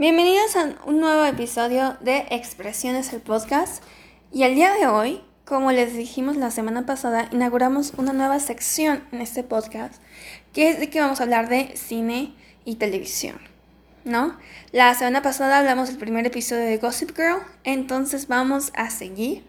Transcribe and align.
Bienvenidos 0.00 0.54
a 0.54 0.76
un 0.86 1.00
nuevo 1.00 1.24
episodio 1.24 1.96
de 2.00 2.18
Expresiones 2.30 3.12
el 3.12 3.20
Podcast. 3.20 3.82
Y 4.32 4.44
el 4.44 4.54
día 4.54 4.72
de 4.72 4.86
hoy, 4.86 5.20
como 5.44 5.72
les 5.72 5.92
dijimos 5.92 6.36
la 6.36 6.52
semana 6.52 6.86
pasada, 6.86 7.28
inauguramos 7.32 7.94
una 7.96 8.12
nueva 8.12 8.38
sección 8.38 9.02
en 9.10 9.20
este 9.20 9.42
podcast, 9.42 10.00
que 10.52 10.68
es 10.68 10.78
de 10.78 10.88
que 10.88 11.00
vamos 11.00 11.18
a 11.18 11.24
hablar 11.24 11.48
de 11.48 11.72
cine 11.74 12.32
y 12.64 12.76
televisión, 12.76 13.40
¿no? 14.04 14.38
La 14.70 14.94
semana 14.94 15.20
pasada 15.20 15.58
hablamos 15.58 15.88
del 15.88 15.98
primer 15.98 16.24
episodio 16.24 16.62
de 16.62 16.78
Gossip 16.78 17.16
Girl, 17.16 17.42
entonces 17.64 18.28
vamos 18.28 18.70
a 18.76 18.90
seguir. 18.90 19.42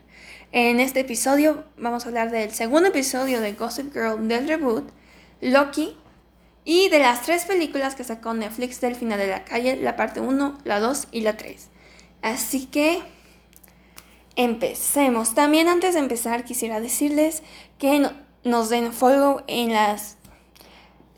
En 0.52 0.80
este 0.80 1.02
episodio 1.02 1.64
vamos 1.78 2.06
a 2.06 2.08
hablar 2.08 2.32
del 2.32 2.50
segundo 2.50 2.90
episodio 2.90 3.40
de 3.40 3.54
Gossip 3.54 3.94
Girl 3.94 4.28
del 4.28 4.48
reboot, 4.48 4.90
Loki, 5.42 5.96
y 6.66 6.90
de 6.90 7.00
las 7.00 7.24
tres 7.24 7.46
películas 7.46 7.96
que 7.96 8.04
sacó 8.04 8.34
Netflix 8.34 8.82
del 8.82 8.96
final 8.96 9.20
de 9.20 9.28
la 9.28 9.44
calle, 9.44 9.76
la 9.78 9.96
parte 9.96 10.20
1, 10.20 10.60
la 10.64 10.80
2 10.80 11.08
y 11.12 11.22
la 11.22 11.38
3. 11.38 11.70
Así 12.22 12.66
que 12.66 13.02
empecemos. 14.36 15.36
También 15.36 15.68
antes 15.68 15.94
de 15.94 16.00
empezar 16.00 16.44
quisiera 16.46 16.80
decirles 16.80 17.44
que 17.78 18.10
nos 18.44 18.70
den 18.70 18.94
follow 18.94 19.42
en 19.48 19.74
las 19.74 20.18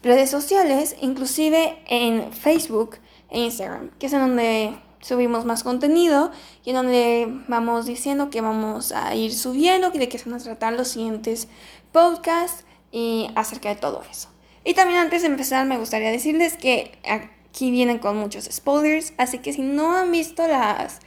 redes 0.03 0.29
sociales, 0.29 0.95
inclusive 1.01 1.77
en 1.87 2.33
Facebook 2.33 2.97
e 3.29 3.39
Instagram, 3.39 3.91
que 3.99 4.07
es 4.07 4.13
en 4.13 4.19
donde 4.19 4.73
subimos 5.01 5.45
más 5.45 5.63
contenido 5.63 6.31
y 6.63 6.69
en 6.69 6.75
donde 6.75 7.27
vamos 7.47 7.85
diciendo 7.85 8.29
que 8.29 8.41
vamos 8.41 8.91
a 8.91 9.15
ir 9.15 9.33
subiendo, 9.33 9.89
de 9.91 10.09
qué 10.09 10.17
se 10.17 10.29
van 10.29 10.39
a 10.39 10.43
tratar 10.43 10.73
los 10.73 10.89
siguientes 10.89 11.47
podcasts 11.91 12.65
y 12.91 13.29
acerca 13.35 13.69
de 13.69 13.75
todo 13.75 14.03
eso. 14.09 14.29
Y 14.63 14.73
también 14.73 14.99
antes 14.99 15.21
de 15.21 15.27
empezar 15.27 15.65
me 15.65 15.77
gustaría 15.77 16.11
decirles 16.11 16.55
que 16.55 16.91
aquí 17.07 17.71
vienen 17.71 17.97
con 17.97 18.17
muchos 18.17 18.45
spoilers, 18.45 19.13
así 19.17 19.39
que 19.39 19.53
si 19.53 19.61
no 19.61 19.95
han 19.95 20.11
visto 20.11 20.47
las 20.47 20.99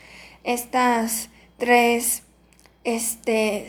estas 0.43 1.31
tres 1.57 2.23
este 2.83 3.69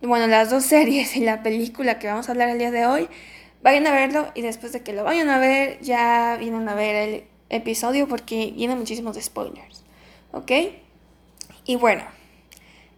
bueno, 0.00 0.28
las 0.28 0.50
dos 0.50 0.64
series 0.64 1.16
y 1.16 1.20
la 1.20 1.42
película 1.42 1.98
que 1.98 2.06
vamos 2.06 2.28
a 2.28 2.32
hablar 2.32 2.48
el 2.50 2.58
día 2.58 2.70
de 2.70 2.86
hoy, 2.86 3.08
vayan 3.62 3.86
a 3.88 3.92
verlo 3.92 4.30
y 4.34 4.42
después 4.42 4.72
de 4.72 4.82
que 4.82 4.92
lo 4.92 5.02
vayan 5.02 5.28
a 5.30 5.38
ver 5.38 5.80
ya 5.80 6.36
vienen 6.38 6.68
a 6.68 6.74
ver 6.74 6.94
el 6.94 7.24
episodio 7.50 8.06
porque 8.06 8.52
vienen 8.54 8.78
muchísimos 8.78 9.16
spoilers. 9.20 9.84
¿Ok? 10.32 10.52
Y 11.64 11.76
bueno, 11.76 12.04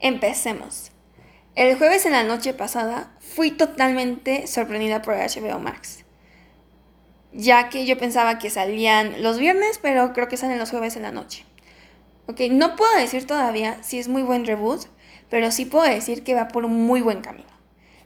empecemos. 0.01 0.91
El 1.55 1.79
jueves 1.79 2.05
en 2.07 2.13
la 2.13 2.25
noche 2.25 2.53
pasada 2.53 3.13
fui 3.21 3.51
totalmente 3.51 4.47
sorprendida 4.47 5.03
por 5.03 5.15
HBO 5.15 5.59
Max 5.59 6.05
ya 7.33 7.69
que 7.69 7.87
yo 7.87 7.97
pensaba 7.99 8.39
que 8.39 8.51
salían 8.51 9.23
los 9.23 9.39
viernes, 9.39 9.79
pero 9.81 10.13
creo 10.13 10.29
que 10.29 10.37
salen 10.37 10.59
los 10.59 10.71
jueves 10.71 10.97
en 10.97 11.03
la 11.03 11.13
noche. 11.13 11.45
Ok, 12.27 12.41
no 12.51 12.77
puedo 12.77 12.95
decir 12.97 13.27
todavía 13.27 13.83
si 13.83 13.99
es 13.99 14.09
muy 14.09 14.23
buen 14.23 14.45
reboot, 14.47 14.87
pero 15.29 15.51
sí 15.51 15.65
puedo 15.65 15.85
decir 15.85 16.23
que 16.23 16.35
va 16.35 16.49
por 16.49 16.65
un 16.65 16.87
muy 16.87 17.01
buen 17.01 17.21
camino. 17.21 17.49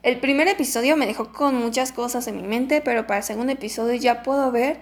El 0.03 0.21
primer 0.21 0.49
episodio 0.49 0.97
me 0.97 1.07
dejó 1.07 1.33
con 1.33 1.55
muchas 1.55 1.93
cosas 1.93 2.27
en 2.27 2.37
mi 2.37 2.47
mente, 2.47 2.81
pero 2.83 3.07
para 3.07 3.19
el 3.19 3.25
segundo 3.25 3.53
episodio 3.53 3.95
ya 3.95 4.23
puedo 4.23 4.51
ver 4.53 4.79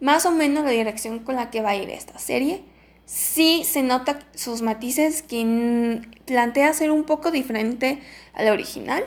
más 0.00 0.26
o 0.26 0.30
menos 0.30 0.64
la 0.64 0.70
dirección 0.70 1.18
con 1.20 1.36
la 1.36 1.50
que 1.50 1.60
va 1.60 1.70
a 1.70 1.76
ir 1.76 1.90
esta 1.90 2.18
serie. 2.18 2.62
Sí 3.04 3.64
se 3.64 3.82
nota 3.82 4.20
sus 4.34 4.62
matices 4.62 5.22
que 5.22 6.00
plantea 6.26 6.72
ser 6.72 6.92
un 6.92 7.04
poco 7.04 7.32
diferente 7.32 8.00
a 8.32 8.44
la 8.44 8.52
original 8.52 9.04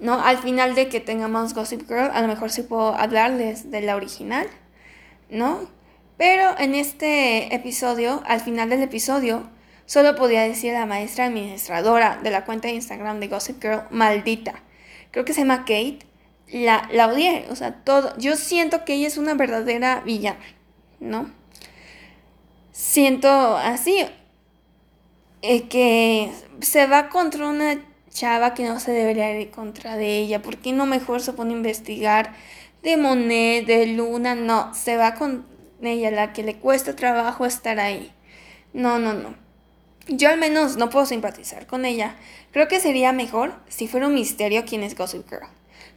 ¿no? 0.00 0.20
Al 0.22 0.38
final 0.38 0.74
de 0.74 0.88
que 0.88 1.00
tengamos 1.00 1.54
Gossip 1.54 1.86
Girl, 1.88 2.10
a 2.12 2.20
lo 2.22 2.28
mejor 2.28 2.50
sí 2.50 2.62
puedo 2.62 2.94
hablarles 2.94 3.70
de 3.70 3.80
la 3.80 3.96
original, 3.96 4.46
¿no? 5.30 5.68
Pero 6.16 6.58
en 6.58 6.74
este 6.74 7.54
episodio, 7.54 8.22
al 8.26 8.40
final 8.40 8.70
del 8.70 8.82
episodio, 8.82 9.48
solo 9.86 10.16
podía 10.16 10.42
decir 10.42 10.74
a 10.74 10.80
la 10.80 10.86
maestra 10.86 11.26
administradora 11.26 12.18
de 12.22 12.30
la 12.30 12.44
cuenta 12.44 12.68
de 12.68 12.74
Instagram 12.74 13.20
de 13.20 13.28
Gossip 13.28 13.62
Girl, 13.62 13.82
maldita. 13.90 14.62
Creo 15.10 15.24
que 15.24 15.32
se 15.32 15.40
llama 15.40 15.60
Kate. 15.60 16.00
La, 16.50 16.88
la 16.92 17.08
odié, 17.08 17.46
o 17.50 17.56
sea, 17.56 17.72
todo. 17.84 18.16
Yo 18.16 18.34
siento 18.36 18.84
que 18.84 18.94
ella 18.94 19.06
es 19.06 19.18
una 19.18 19.34
verdadera 19.34 20.00
villana, 20.00 20.38
¿no? 20.98 21.30
Siento 22.72 23.28
así, 23.56 24.06
eh, 25.42 25.68
que 25.68 26.32
se 26.60 26.86
va 26.86 27.10
contra 27.10 27.48
una 27.48 27.78
chava 28.10 28.54
que 28.54 28.66
no 28.66 28.80
se 28.80 28.92
debería 28.92 29.38
ir 29.38 29.50
contra 29.50 29.96
de 29.96 30.18
ella. 30.18 30.42
¿Por 30.42 30.56
qué 30.58 30.72
no 30.72 30.86
mejor 30.86 31.20
se 31.20 31.32
pone 31.32 31.54
a 31.54 31.56
investigar 31.56 32.34
de 32.82 32.96
Monet, 32.96 33.66
de 33.66 33.86
Luna? 33.86 34.34
No, 34.34 34.74
se 34.74 34.96
va 34.96 35.14
con 35.14 35.44
ella, 35.82 36.10
la 36.10 36.32
que 36.32 36.42
le 36.42 36.56
cuesta 36.56 36.96
trabajo 36.96 37.46
estar 37.46 37.80
ahí. 37.80 38.12
No, 38.72 38.98
no, 38.98 39.14
no. 39.14 39.34
Yo 40.08 40.30
al 40.30 40.38
menos 40.38 40.76
no 40.76 40.90
puedo 40.90 41.06
simpatizar 41.06 41.66
con 41.66 41.84
ella. 41.84 42.16
Creo 42.52 42.68
que 42.68 42.80
sería 42.80 43.12
mejor 43.12 43.54
si 43.68 43.88
fuera 43.88 44.06
un 44.06 44.14
misterio 44.14 44.64
quién 44.66 44.82
es 44.82 44.96
Gossip 44.96 45.28
Girl 45.28 45.46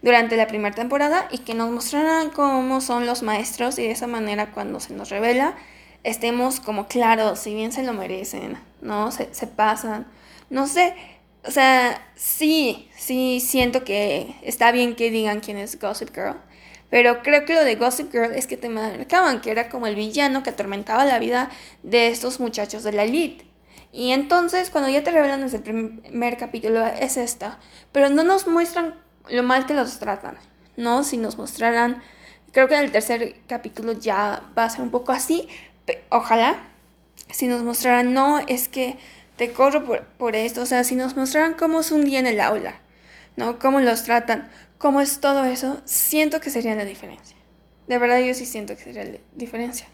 durante 0.01 0.35
la 0.35 0.47
primera 0.47 0.75
temporada 0.75 1.27
y 1.31 1.39
que 1.39 1.53
nos 1.53 1.69
mostraran 1.69 2.29
cómo 2.31 2.81
son 2.81 3.05
los 3.05 3.21
maestros 3.21 3.77
y 3.77 3.83
de 3.83 3.91
esa 3.91 4.07
manera 4.07 4.51
cuando 4.51 4.79
se 4.79 4.93
nos 4.93 5.09
revela 5.09 5.55
estemos 6.03 6.59
como 6.59 6.87
claros, 6.87 7.39
si 7.39 7.53
bien 7.53 7.71
se 7.71 7.83
lo 7.83 7.93
merecen, 7.93 8.57
¿no? 8.81 9.11
Se, 9.11 9.33
se 9.33 9.47
pasan. 9.47 10.07
No 10.49 10.67
sé, 10.67 10.95
o 11.43 11.51
sea, 11.51 12.07
sí, 12.15 12.89
sí 12.95 13.39
siento 13.39 13.83
que 13.83 14.35
está 14.43 14.71
bien 14.71 14.95
que 14.95 15.09
digan 15.09 15.39
quién 15.39 15.57
es 15.57 15.79
Gossip 15.79 16.13
Girl. 16.13 16.37
Pero 16.89 17.23
creo 17.23 17.45
que 17.45 17.55
lo 17.55 17.63
de 17.63 17.75
Gossip 17.75 18.11
Girl 18.11 18.33
es 18.35 18.47
que 18.47 18.57
te 18.57 18.69
marcaban 18.69 19.41
que 19.41 19.49
era 19.49 19.69
como 19.69 19.87
el 19.87 19.95
villano 19.95 20.43
que 20.43 20.49
atormentaba 20.49 21.05
la 21.05 21.19
vida 21.19 21.49
de 21.83 22.09
estos 22.09 22.39
muchachos 22.39 22.83
de 22.83 22.91
la 22.91 23.03
elite. 23.03 23.45
Y 23.93 24.11
entonces, 24.11 24.69
cuando 24.69 24.89
ya 24.89 25.03
te 25.03 25.11
revelan 25.11 25.41
desde 25.41 25.57
el 25.57 25.63
primer 25.63 26.37
capítulo, 26.37 26.85
es 26.85 27.17
esta. 27.17 27.59
Pero 27.91 28.09
no 28.09 28.23
nos 28.23 28.45
muestran 28.47 28.95
lo 29.29 29.43
mal 29.43 29.65
que 29.65 29.73
los 29.73 29.99
tratan, 29.99 30.37
¿no? 30.77 31.03
Si 31.03 31.17
nos 31.17 31.37
mostraran, 31.37 32.01
creo 32.51 32.67
que 32.67 32.75
en 32.75 32.83
el 32.83 32.91
tercer 32.91 33.35
capítulo 33.47 33.93
ya 33.93 34.43
va 34.57 34.65
a 34.65 34.69
ser 34.69 34.81
un 34.81 34.91
poco 34.91 35.11
así. 35.11 35.47
Ojalá. 36.09 36.67
Si 37.31 37.47
nos 37.47 37.63
mostraran, 37.63 38.13
no, 38.13 38.39
es 38.39 38.67
que 38.67 38.97
corro 39.49 39.83
por, 40.17 40.35
esto, 40.35 40.61
o 40.61 40.65
sea, 40.65 40.83
si 40.83 40.95
nos 40.95 41.15
mostraran 41.15 41.55
cómo 41.55 41.79
es 41.79 41.91
un 41.91 42.05
día 42.05 42.19
en 42.19 42.27
el 42.27 42.39
aula, 42.39 42.75
¿no? 43.35 43.57
Cómo 43.57 43.79
los 43.79 44.03
tratan, 44.03 44.49
cómo 44.77 45.01
es 45.01 45.19
todo 45.19 45.45
eso, 45.45 45.81
siento 45.85 46.39
que 46.39 46.51
sería 46.51 46.75
la 46.75 46.85
diferencia. 46.85 47.35
De 47.87 47.97
verdad 47.97 48.19
yo 48.19 48.33
sí 48.33 48.45
siento 48.45 48.75
que 48.75 48.83
sería 48.83 49.03
la 49.03 49.17
diferencia. 49.33 49.87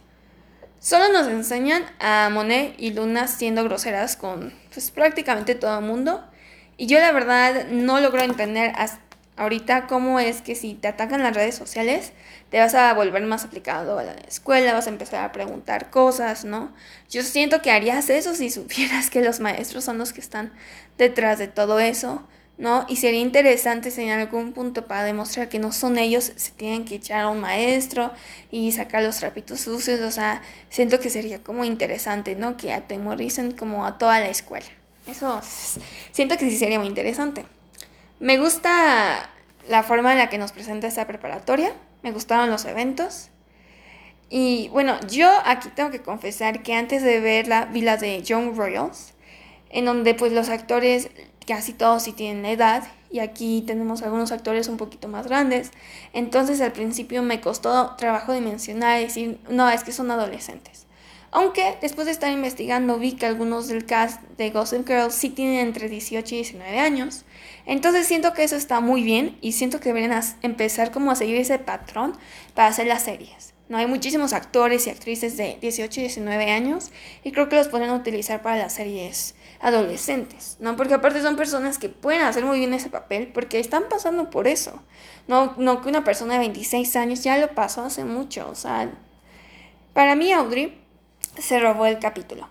Solo 0.79 1.11
nos 1.11 1.27
enseñan 1.27 1.83
a 1.99 2.29
Monet 2.29 2.75
y 2.77 2.91
Luna 2.91 3.27
siendo 3.27 3.63
groseras 3.63 4.15
con 4.15 4.53
pues, 4.73 4.91
prácticamente 4.91 5.55
todo 5.55 5.79
el 5.79 5.85
mundo. 5.85 6.23
Y 6.75 6.85
yo 6.85 6.99
la 6.99 7.11
verdad 7.11 7.67
no 7.69 7.99
logro 7.99 8.21
entender 8.21 8.73
hasta 8.75 9.06
ahorita 9.37 9.87
cómo 9.87 10.19
es 10.19 10.41
que 10.41 10.55
si 10.55 10.73
te 10.73 10.87
atacan 10.87 11.23
las 11.23 11.35
redes 11.35 11.55
sociales, 11.55 12.11
te 12.49 12.59
vas 12.59 12.73
a 12.75 12.93
volver 12.93 13.23
más 13.23 13.45
aplicado 13.45 13.99
a 13.99 14.03
la 14.03 14.13
escuela, 14.27 14.73
vas 14.73 14.87
a 14.87 14.89
empezar 14.89 15.23
a 15.23 15.31
preguntar 15.31 15.89
cosas, 15.89 16.43
¿no? 16.43 16.73
Yo 17.09 17.23
siento 17.23 17.61
que 17.61 17.71
harías 17.71 18.09
eso 18.09 18.35
si 18.35 18.49
supieras 18.51 19.09
que 19.09 19.23
los 19.23 19.39
maestros 19.39 19.83
son 19.83 19.97
los 19.97 20.11
que 20.11 20.21
están 20.21 20.51
detrás 20.97 21.39
de 21.39 21.47
todo 21.47 21.79
eso, 21.79 22.23
¿no? 22.57 22.85
Y 22.89 22.95
sería 22.95 23.21
interesante 23.21 23.93
en 24.01 24.09
algún 24.09 24.53
punto 24.53 24.87
para 24.87 25.03
demostrar 25.03 25.47
que 25.49 25.59
no 25.59 25.71
son 25.71 25.99
ellos, 25.99 26.31
se 26.35 26.51
tienen 26.51 26.85
que 26.85 26.95
echar 26.95 27.21
a 27.21 27.29
un 27.29 27.39
maestro 27.39 28.11
y 28.49 28.71
sacar 28.71 29.03
los 29.03 29.17
trapitos 29.17 29.61
sucios, 29.61 29.99
o 30.01 30.11
sea, 30.11 30.41
siento 30.69 30.99
que 30.99 31.11
sería 31.11 31.43
como 31.43 31.63
interesante, 31.63 32.35
¿no? 32.35 32.57
Que 32.57 32.73
atemoricen 32.73 33.51
como 33.51 33.85
a 33.85 33.99
toda 33.99 34.19
la 34.19 34.29
escuela. 34.29 34.65
Eso 35.05 35.39
siento 36.11 36.37
que 36.37 36.49
sí 36.49 36.57
sería 36.57 36.79
muy 36.79 36.87
interesante. 36.87 37.45
Me 38.19 38.39
gusta 38.39 39.29
la 39.69 39.83
forma 39.83 40.11
en 40.11 40.17
la 40.17 40.29
que 40.29 40.39
nos 40.39 40.51
presenta 40.51 40.87
esta 40.87 41.05
preparatoria, 41.05 41.71
me 42.01 42.11
gustaron 42.11 42.49
los 42.49 42.65
eventos. 42.65 43.29
Y 44.29 44.69
bueno, 44.69 44.99
yo 45.07 45.29
aquí 45.45 45.69
tengo 45.69 45.91
que 45.91 46.01
confesar 46.01 46.63
que 46.63 46.73
antes 46.73 47.03
de 47.03 47.19
verla 47.19 47.65
vi 47.65 47.81
la 47.81 47.97
de 47.97 48.23
Young 48.23 48.57
Royals, 48.57 49.13
en 49.69 49.85
donde 49.85 50.15
pues 50.15 50.33
los 50.33 50.49
actores 50.49 51.09
casi 51.45 51.73
todos 51.73 52.03
sí 52.03 52.11
tienen 52.11 52.43
edad 52.45 52.87
y 53.11 53.19
aquí 53.19 53.63
tenemos 53.65 54.01
algunos 54.01 54.31
actores 54.31 54.67
un 54.67 54.77
poquito 54.77 55.07
más 55.07 55.27
grandes. 55.27 55.71
Entonces 56.11 56.59
al 56.59 56.71
principio 56.71 57.21
me 57.21 57.39
costó 57.39 57.95
trabajo 57.97 58.33
dimensionar 58.33 58.99
y 58.99 59.03
decir, 59.05 59.39
no, 59.47 59.69
es 59.69 59.83
que 59.83 59.91
son 59.91 60.09
adolescentes. 60.09 60.86
Aunque 61.31 61.77
después 61.81 62.05
de 62.05 62.11
estar 62.11 62.31
investigando 62.31 62.97
vi 62.99 63.13
que 63.13 63.25
algunos 63.25 63.67
del 63.67 63.85
cast 63.85 64.21
de 64.37 64.49
Gossip 64.49 64.87
Girl 64.87 65.11
sí 65.11 65.29
tienen 65.29 65.59
entre 65.59 65.89
18 65.89 66.35
y 66.35 66.37
19 66.37 66.79
años. 66.79 67.25
Entonces 67.65 68.07
siento 68.07 68.33
que 68.33 68.43
eso 68.43 68.55
está 68.55 68.79
muy 68.79 69.03
bien 69.03 69.37
y 69.41 69.51
siento 69.51 69.79
que 69.79 69.89
deberían 69.89 70.21
empezar 70.41 70.91
como 70.91 71.11
a 71.11 71.15
seguir 71.15 71.35
ese 71.35 71.59
patrón 71.59 72.13
para 72.53 72.69
hacer 72.69 72.87
las 72.87 73.03
series. 73.03 73.53
No 73.69 73.77
hay 73.77 73.85
muchísimos 73.85 74.31
actores 74.31 74.87
y 74.87 74.89
actrices 74.89 75.35
de 75.35 75.57
18 75.59 75.99
y 75.99 76.03
19 76.03 76.51
años 76.51 76.91
y 77.25 77.33
creo 77.33 77.49
que 77.49 77.57
los 77.57 77.67
pueden 77.67 77.89
utilizar 77.89 78.41
para 78.41 78.55
las 78.55 78.73
series 78.73 79.35
adolescentes, 79.59 80.55
¿no? 80.61 80.77
Porque 80.77 80.93
aparte 80.93 81.21
son 81.21 81.35
personas 81.35 81.77
que 81.77 81.89
pueden 81.89 82.21
hacer 82.21 82.45
muy 82.45 82.59
bien 82.59 82.73
ese 82.73 82.89
papel 82.89 83.27
porque 83.33 83.59
están 83.59 83.83
pasando 83.89 84.29
por 84.29 84.47
eso. 84.47 84.81
No, 85.27 85.53
no 85.57 85.81
que 85.81 85.89
una 85.89 86.05
persona 86.05 86.35
de 86.35 86.39
26 86.39 86.95
años 86.95 87.23
ya 87.25 87.37
lo 87.37 87.53
pasó 87.53 87.83
hace 87.83 88.05
mucho, 88.05 88.49
o 88.49 88.55
sea, 88.55 88.89
para 89.93 90.15
mí 90.15 90.31
Audrey 90.31 90.86
se 91.39 91.59
robó 91.59 91.85
el 91.85 91.99
capítulo. 91.99 92.47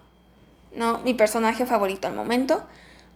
¿No? 0.75 0.99
Mi 0.99 1.15
personaje 1.15 1.67
favorito 1.67 2.09
al 2.09 2.15
momento. 2.15 2.65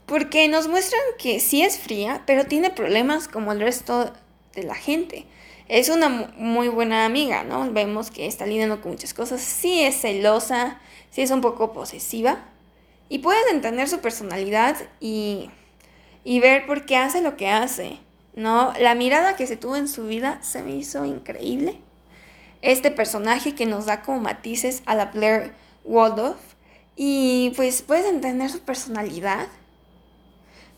Porque 0.07 0.49
nos 0.49 0.67
muestran 0.67 1.01
que 1.19 1.41
sí 1.41 1.63
es 1.63 1.79
fría, 1.79 2.23
pero 2.27 2.47
tiene 2.47 2.71
problemas 2.71 3.29
como 3.29 3.53
el 3.53 3.61
resto 3.61 4.13
de 4.55 4.63
la 4.65 4.75
gente. 4.75 5.27
Es 5.69 5.89
una 5.89 6.09
muy 6.09 6.69
buena 6.69 7.05
amiga, 7.05 7.45
¿no? 7.45 7.71
Vemos 7.71 8.11
que 8.11 8.27
está 8.27 8.45
lidiando 8.45 8.81
con 8.81 8.93
muchas 8.93 9.15
cosas. 9.15 9.41
Sí 9.41 9.83
es 9.83 10.01
celosa, 10.01 10.81
sí 11.11 11.23
es 11.23 11.31
un 11.31 11.41
poco 11.41 11.73
posesiva. 11.73 12.45
Y 13.09 13.19
puedes 13.19 13.47
entender 13.53 13.89
su 13.89 14.01
personalidad 14.01 14.77
y, 14.99 15.51
y 16.25 16.41
ver 16.41 16.67
por 16.67 16.87
qué 16.87 16.97
hace 16.97 17.23
lo 17.23 17.37
que 17.37 17.49
hace, 17.49 17.99
¿no? 18.35 18.73
La 18.81 18.97
mirada 18.97 19.37
que 19.37 19.47
se 19.47 19.57
tuvo 19.57 19.77
en 19.77 19.87
su 19.87 20.07
vida 20.07 20.41
se 20.43 20.63
me 20.63 20.75
hizo 20.75 21.05
increíble. 21.05 21.79
Este 22.62 22.91
personaje 22.91 23.55
que 23.55 23.67
nos 23.67 23.87
da 23.87 24.03
como 24.03 24.21
matices 24.21 24.83
a 24.87 24.95
la 24.95 25.07
Blair 25.07 25.53
Waldorf. 25.85 26.39
Y 26.97 27.53
pues 27.57 27.83
puedes 27.83 28.07
entender 28.07 28.51
su 28.51 28.61
personalidad 28.61 29.47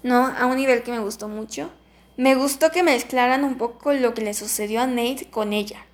¿no? 0.03 0.27
A 0.27 0.47
un 0.47 0.57
nivel 0.57 0.83
que 0.83 0.91
me 0.91 0.99
gustó 0.99 1.29
mucho. 1.29 1.71
Me 2.17 2.35
gustó 2.35 2.71
que 2.71 2.83
mezclaran 2.83 3.45
un 3.45 3.57
poco 3.57 3.93
lo 3.93 4.15
que 4.15 4.23
le 4.23 4.35
sucedió 4.35 4.83
a 4.83 4.87
Nate 4.87 5.29
con 5.31 5.53
ella. 5.53 5.85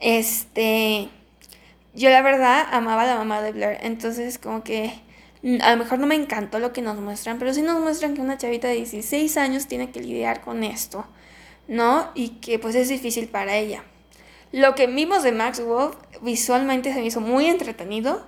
Este, 0.00 1.08
yo 1.94 2.10
la 2.10 2.22
verdad 2.22 2.66
amaba 2.72 3.02
a 3.02 3.06
la 3.06 3.16
mamá 3.16 3.40
de 3.40 3.52
Blair, 3.52 3.78
entonces 3.82 4.38
como 4.38 4.64
que 4.64 4.92
mm, 5.42 5.58
a 5.62 5.72
lo 5.72 5.76
mejor 5.76 6.00
no 6.00 6.06
me 6.06 6.16
encantó 6.16 6.58
lo 6.58 6.72
que 6.72 6.82
nos 6.82 6.98
muestran, 6.98 7.38
pero 7.38 7.54
sí 7.54 7.62
nos 7.62 7.80
muestran 7.80 8.14
que 8.14 8.20
una 8.20 8.36
chavita 8.36 8.66
de 8.66 8.74
16 8.74 9.36
años 9.36 9.68
tiene 9.68 9.90
que 9.90 10.00
lidiar 10.00 10.40
con 10.40 10.64
esto, 10.64 11.06
¿no? 11.68 12.10
Y 12.14 12.30
que 12.40 12.58
pues 12.58 12.74
es 12.74 12.88
difícil 12.88 13.28
para 13.28 13.56
ella. 13.56 13.84
Lo 14.52 14.74
que 14.74 14.86
vimos 14.86 15.22
de 15.22 15.32
Max 15.32 15.64
Wolf 15.64 15.96
visualmente 16.20 16.92
se 16.92 17.00
me 17.00 17.06
hizo 17.06 17.20
muy 17.20 17.46
entretenido 17.46 18.24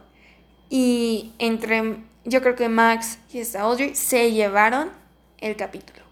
y 0.71 1.33
entre 1.39 1.99
yo 2.25 2.41
creo 2.41 2.55
que 2.55 2.69
Max 2.71 3.19
y 3.33 3.39
esta 3.39 3.61
Audrey 3.61 3.95
se 3.95 4.33
llevaron 4.33 4.91
el 5.39 5.57
capítulo. 5.57 6.03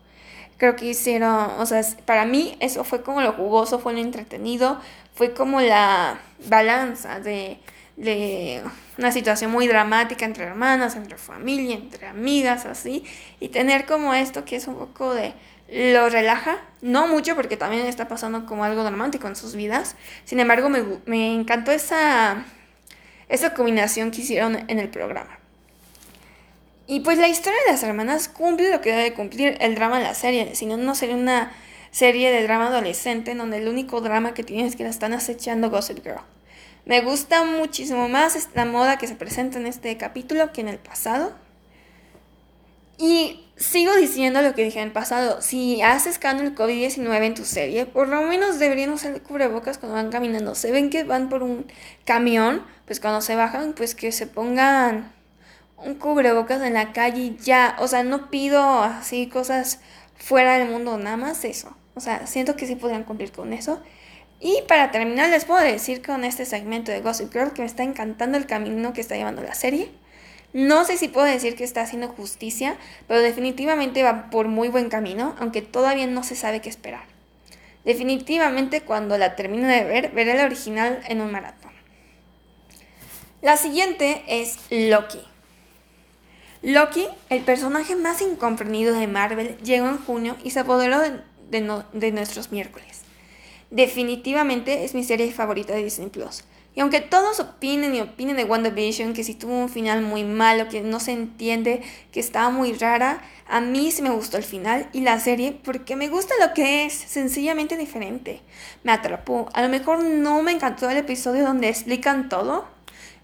Creo 0.59 0.76
que 0.76 0.87
hicieron, 0.87 1.50
o 1.59 1.67
sea, 1.67 1.82
para 2.05 2.26
mí 2.26 2.56
eso 2.61 2.85
fue 2.85 3.03
como 3.03 3.23
lo 3.23 3.32
jugoso, 3.32 3.79
fue 3.79 3.94
lo 3.94 4.00
entretenido, 4.00 4.79
fue 5.14 5.32
como 5.32 5.61
la 5.61 6.20
balanza 6.47 7.19
de, 7.19 7.59
de 7.97 8.62
una 8.99 9.11
situación 9.11 9.50
muy 9.50 9.67
dramática 9.67 10.25
entre 10.25 10.44
hermanas, 10.44 10.94
entre 10.94 11.17
familia, 11.17 11.75
entre 11.75 12.06
amigas, 12.06 12.67
así, 12.67 13.05
y 13.41 13.49
tener 13.49 13.87
como 13.87 14.14
esto 14.14 14.44
que 14.44 14.56
es 14.56 14.69
un 14.69 14.76
poco 14.76 15.14
de 15.14 15.32
lo 15.72 16.08
relaja, 16.10 16.60
no 16.82 17.06
mucho 17.06 17.34
porque 17.34 17.56
también 17.56 17.86
está 17.86 18.06
pasando 18.06 18.44
como 18.44 18.64
algo 18.64 18.84
dramático 18.84 19.26
en 19.26 19.36
sus 19.36 19.54
vidas, 19.54 19.96
sin 20.24 20.38
embargo 20.38 20.69
me, 20.69 20.84
me 21.06 21.34
encantó 21.34 21.72
esa, 21.72 22.44
esa 23.28 23.54
combinación 23.54 24.10
que 24.10 24.20
hicieron 24.20 24.64
en 24.69 24.78
el 24.78 24.88
programa. 24.88 25.38
Y 26.86 27.00
pues 27.00 27.16
la 27.16 27.28
historia 27.28 27.58
de 27.64 27.72
las 27.72 27.82
hermanas 27.82 28.28
cumple 28.28 28.70
lo 28.70 28.82
que 28.82 28.90
debe 28.90 29.14
cumplir 29.14 29.56
el 29.60 29.74
drama 29.74 29.98
de 29.98 30.04
la 30.04 30.14
serie, 30.14 30.54
si 30.54 30.66
no, 30.66 30.76
no 30.76 30.94
sería 30.94 31.16
una 31.16 31.52
serie 31.90 32.30
de 32.30 32.42
drama 32.42 32.66
adolescente 32.66 33.30
en 33.30 33.38
donde 33.38 33.58
el 33.58 33.68
único 33.68 34.00
drama 34.00 34.34
que 34.34 34.42
tienes 34.42 34.72
es 34.72 34.76
que 34.76 34.84
la 34.84 34.90
están 34.90 35.12
acechando 35.12 35.70
Gossip 35.70 36.02
Girl. 36.02 36.20
Me 36.84 37.00
gusta 37.00 37.44
muchísimo 37.44 38.08
más 38.08 38.34
esta 38.34 38.64
moda 38.64 38.98
que 38.98 39.06
se 39.06 39.14
presenta 39.14 39.58
en 39.58 39.66
este 39.66 39.96
capítulo 39.96 40.52
que 40.52 40.62
en 40.62 40.68
el 40.68 40.78
pasado. 40.78 41.32
Y 43.02 43.40
sigo 43.56 43.96
diciendo 43.96 44.43
lo 44.43 44.54
que 44.54 44.62
dije 44.62 44.78
en 44.78 44.87
el 44.87 44.93
pasado. 44.93 45.43
Si 45.43 45.82
haces 45.82 46.20
canon 46.20 46.46
el 46.46 46.54
COVID-19 46.54 47.25
en 47.25 47.34
tu 47.34 47.44
serie, 47.44 47.84
por 47.84 48.06
lo 48.06 48.22
menos 48.22 48.60
deberían 48.60 48.90
usar 48.90 49.20
cubrebocas 49.22 49.78
cuando 49.78 49.96
van 49.96 50.12
caminando. 50.12 50.54
Se 50.54 50.70
ven 50.70 50.88
que 50.88 51.02
van 51.02 51.28
por 51.28 51.43
un 51.43 51.66
camión, 52.04 52.64
pues 52.87 53.00
cuando 53.00 53.20
se 53.20 53.34
bajan, 53.34 53.72
pues 53.72 53.96
que 53.96 54.12
se 54.12 54.28
pongan 54.28 55.12
un 55.78 55.96
cubrebocas 55.96 56.62
en 56.62 56.75
la 56.75 56.93
calle 56.93 57.34
ya, 57.43 57.75
o 57.81 57.88
sea, 57.88 58.04
no 58.04 58.31
pido 58.31 58.62
así 58.84 59.26
cosas 59.26 59.81
fuera 60.14 60.56
del 60.56 60.69
mundo, 60.69 60.96
nada 60.96 61.16
más 61.16 61.44
eso. 61.44 61.76
O 61.96 62.00
sea, 62.00 62.28
siento 62.28 62.54
que 62.54 62.69
sí 62.69 62.76
podrían 62.76 63.02
cumplir 63.02 63.32
con 63.32 63.52
eso. 63.52 63.82
Y 64.38 64.62
para 64.69 64.93
terminar, 64.93 65.28
les 65.31 65.44
puedo 65.44 65.60
decir 65.60 66.02
con 66.06 66.22
este 66.22 66.44
segmento 66.44 66.93
de 66.93 67.00
Gossip 67.00 67.32
Girl 67.32 67.52
que 67.52 67.62
me 67.62 67.66
está 67.66 67.82
encantando 67.82 68.38
el 68.38 68.46
camino 68.46 68.93
que 68.93 69.00
está 69.00 69.16
llevando 69.16 69.43
la 69.43 69.54
serie. 69.54 69.90
No 70.52 70.84
sé 70.84 70.99
si 70.99 71.08
puedo 71.08 71.26
decir 71.26 71.56
que 71.56 71.64
está 71.64 71.82
haciendo 71.82 72.08
justicia, 72.08 72.76
pero 73.08 73.20
definitivamente 73.20 74.02
va 74.02 74.31
por 74.31 74.49
muy 74.49 74.69
buen 74.69 74.90
camino, 74.90 75.34
aunque 75.38 75.62
todavía 75.62 76.06
no 76.06 76.22
se 76.22 76.37
sabe 76.37 76.60
qué 76.60 76.69
esperar. 76.69 77.04
Definitivamente 77.84 78.82
cuando 78.82 79.19
la 79.19 79.34
termine 79.34 79.66
de 79.66 79.84
ver, 79.84 80.10
veré 80.12 80.34
la 80.34 80.44
original 80.44 81.02
en 81.08 81.20
un 81.20 81.32
maratón. 81.32 81.72
La 83.40 83.56
siguiente 83.56 84.22
es 84.28 84.58
Loki. 84.70 85.20
Loki, 86.62 87.08
el 87.28 87.43
personaje 87.43 87.96
más 87.96 88.22
incomprendido 88.22 88.94
de 88.94 89.08
Marvel, 89.08 89.56
llegó 89.64 89.88
en 89.88 89.99
junio 89.99 90.37
y 90.44 90.50
se 90.50 90.60
apoderó 90.60 91.00
de, 91.50 92.12
nuestros 92.12 92.52
miércoles. 92.52 93.00
Definitivamente 93.72 94.84
es 94.84 94.94
mi 94.94 95.02
serie 95.02 95.32
favorita 95.32 95.75
de 95.75 95.82
Disney 95.82 96.08
Plus. 96.08 96.44
Y 96.74 96.80
aunque 96.80 97.00
todos 97.00 97.38
opinen 97.38 97.94
y 97.94 98.00
opinen 98.00 98.36
de 98.36 98.44
WandaVision, 98.44 99.12
que 99.12 99.24
si 99.24 99.34
tuvo 99.34 99.58
un 99.58 99.69
final 99.69 100.00
muy 100.00 100.24
malo, 100.24 100.69
que 100.69 100.80
no 100.80 101.00
se 101.00 101.12
entiende, 101.12 101.82
que 102.12 102.20
estaba 102.20 102.48
muy 102.48 102.72
rara, 102.72 103.22
a 103.46 103.60
mí 103.60 103.90
sí 103.90 104.00
me 104.00 104.10
gustó 104.10 104.38
el 104.38 104.42
final 104.42 104.88
y 104.94 105.00
la 105.00 105.20
serie 105.20 105.52
porque 105.62 105.96
me 105.96 106.08
gusta 106.08 106.34
lo 106.40 106.54
que 106.54 106.86
es, 106.86 106.94
sencillamente 106.94 107.76
diferente. 107.76 108.40
Me 108.84 108.92
atrapó. 108.92 109.50
A 109.52 109.60
lo 109.60 109.69
mejor 109.69 110.02
no 110.02 110.42
me 110.42 110.52
encantó 110.52 110.88
el 110.88 110.96
episodio 110.96 111.44
donde 111.44 111.69
explican 111.69 112.30
todo, 112.30 112.66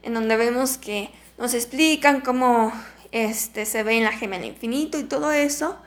en 0.03 0.13
donde 0.13 0.37
vemos 0.37 0.77
que 0.77 1.11
nos 1.39 1.55
explican 1.55 2.21
cómo 2.21 2.73
este, 3.13 3.65
se 3.65 3.83
ve 3.83 3.97
en 3.97 4.05
la 4.05 4.13
gema 4.13 4.37
del 4.37 4.49
infinito 4.49 4.99
y 4.99 5.05
todo 5.05 5.33
eso. 5.33 5.79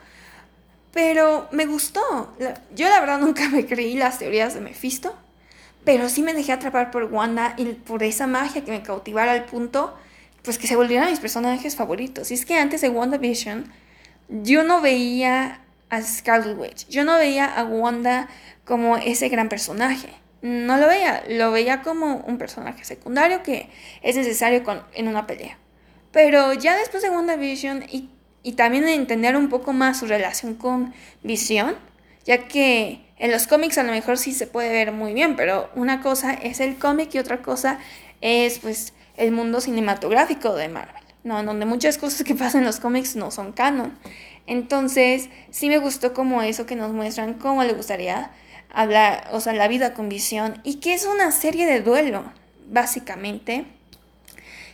Pero 0.92 1.48
me 1.52 1.66
gustó. 1.66 2.34
Yo 2.74 2.88
la 2.88 2.98
verdad 2.98 3.20
nunca 3.20 3.48
me 3.52 3.66
creí 3.66 3.94
las 3.94 4.18
teorías 4.18 4.54
de 4.54 4.60
Mephisto. 4.60 5.14
Pero 5.84 6.08
sí 6.08 6.22
me 6.22 6.34
dejé 6.34 6.52
atrapar 6.52 6.90
por 6.90 7.04
Wanda 7.04 7.54
y 7.56 7.64
por 7.66 8.02
esa 8.02 8.26
magia 8.26 8.64
que 8.64 8.70
me 8.70 8.82
cautivara 8.82 9.32
al 9.32 9.44
punto, 9.44 9.96
pues 10.42 10.58
que 10.58 10.66
se 10.66 10.76
volvieran 10.76 11.10
mis 11.10 11.20
personajes 11.20 11.76
favoritos. 11.76 12.30
Y 12.30 12.34
es 12.34 12.46
que 12.46 12.58
antes 12.58 12.80
de 12.80 12.88
WandaVision, 12.88 13.72
yo 14.28 14.62
no 14.62 14.80
veía 14.80 15.60
a 15.90 16.02
Scarlet 16.02 16.56
Witch. 16.56 16.88
Yo 16.88 17.04
no 17.04 17.16
veía 17.16 17.46
a 17.46 17.64
Wanda 17.64 18.28
como 18.64 18.96
ese 18.96 19.28
gran 19.28 19.48
personaje. 19.48 20.08
No 20.40 20.76
lo 20.78 20.88
veía. 20.88 21.22
Lo 21.28 21.50
veía 21.52 21.82
como 21.82 22.16
un 22.26 22.38
personaje 22.38 22.84
secundario 22.84 23.42
que 23.42 23.68
es 24.02 24.16
necesario 24.16 24.62
en 24.94 25.08
una 25.08 25.26
pelea. 25.26 25.58
Pero 26.12 26.52
ya 26.52 26.76
después 26.76 27.02
de 27.02 27.10
WandaVision 27.10 27.84
y, 27.90 28.08
y 28.42 28.52
también 28.52 28.84
de 28.84 28.94
entender 28.94 29.36
un 29.36 29.48
poco 29.48 29.72
más 29.72 29.98
su 29.98 30.06
relación 30.06 30.54
con 30.54 30.94
Visión, 31.22 31.76
ya 32.24 32.46
que 32.48 33.00
en 33.22 33.30
los 33.30 33.46
cómics 33.46 33.78
a 33.78 33.84
lo 33.84 33.92
mejor 33.92 34.18
sí 34.18 34.32
se 34.32 34.48
puede 34.48 34.70
ver 34.70 34.90
muy 34.90 35.14
bien, 35.14 35.36
pero 35.36 35.70
una 35.76 36.02
cosa 36.02 36.34
es 36.34 36.58
el 36.58 36.76
cómic 36.76 37.14
y 37.14 37.20
otra 37.20 37.40
cosa 37.40 37.78
es 38.20 38.58
pues 38.58 38.94
el 39.16 39.30
mundo 39.30 39.60
cinematográfico 39.60 40.56
de 40.56 40.68
Marvel, 40.68 41.04
¿no? 41.22 41.38
En 41.38 41.46
donde 41.46 41.64
muchas 41.64 41.98
cosas 41.98 42.24
que 42.24 42.34
pasan 42.34 42.62
en 42.62 42.66
los 42.66 42.80
cómics 42.80 43.14
no 43.14 43.30
son 43.30 43.52
canon. 43.52 43.96
Entonces, 44.48 45.28
sí 45.50 45.68
me 45.68 45.78
gustó 45.78 46.14
como 46.14 46.42
eso 46.42 46.66
que 46.66 46.74
nos 46.74 46.90
muestran 46.90 47.34
cómo 47.34 47.62
le 47.62 47.74
gustaría 47.74 48.32
hablar, 48.74 49.28
o 49.30 49.38
sea, 49.38 49.52
la 49.52 49.68
vida 49.68 49.94
con 49.94 50.08
visión 50.08 50.60
y 50.64 50.80
que 50.80 50.92
es 50.92 51.06
una 51.06 51.30
serie 51.30 51.64
de 51.64 51.80
duelo, 51.80 52.24
básicamente 52.66 53.66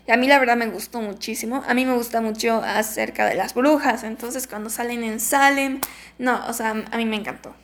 y 0.06 0.10
a 0.10 0.16
mí 0.16 0.26
la 0.26 0.38
verdad 0.38 0.56
me 0.56 0.68
gustó 0.68 1.02
muchísimo. 1.02 1.62
A 1.68 1.74
mí 1.74 1.84
me 1.84 1.92
gusta 1.92 2.22
mucho 2.22 2.62
acerca 2.64 3.26
de 3.26 3.34
las 3.34 3.52
brujas. 3.52 4.04
Entonces 4.04 4.46
cuando 4.46 4.70
salen 4.70 5.04
en 5.04 5.20
Salem, 5.20 5.82
no, 6.18 6.46
o 6.46 6.54
sea, 6.54 6.70
a 6.70 6.96
mí 6.96 7.04
me 7.04 7.16
encantó. 7.16 7.54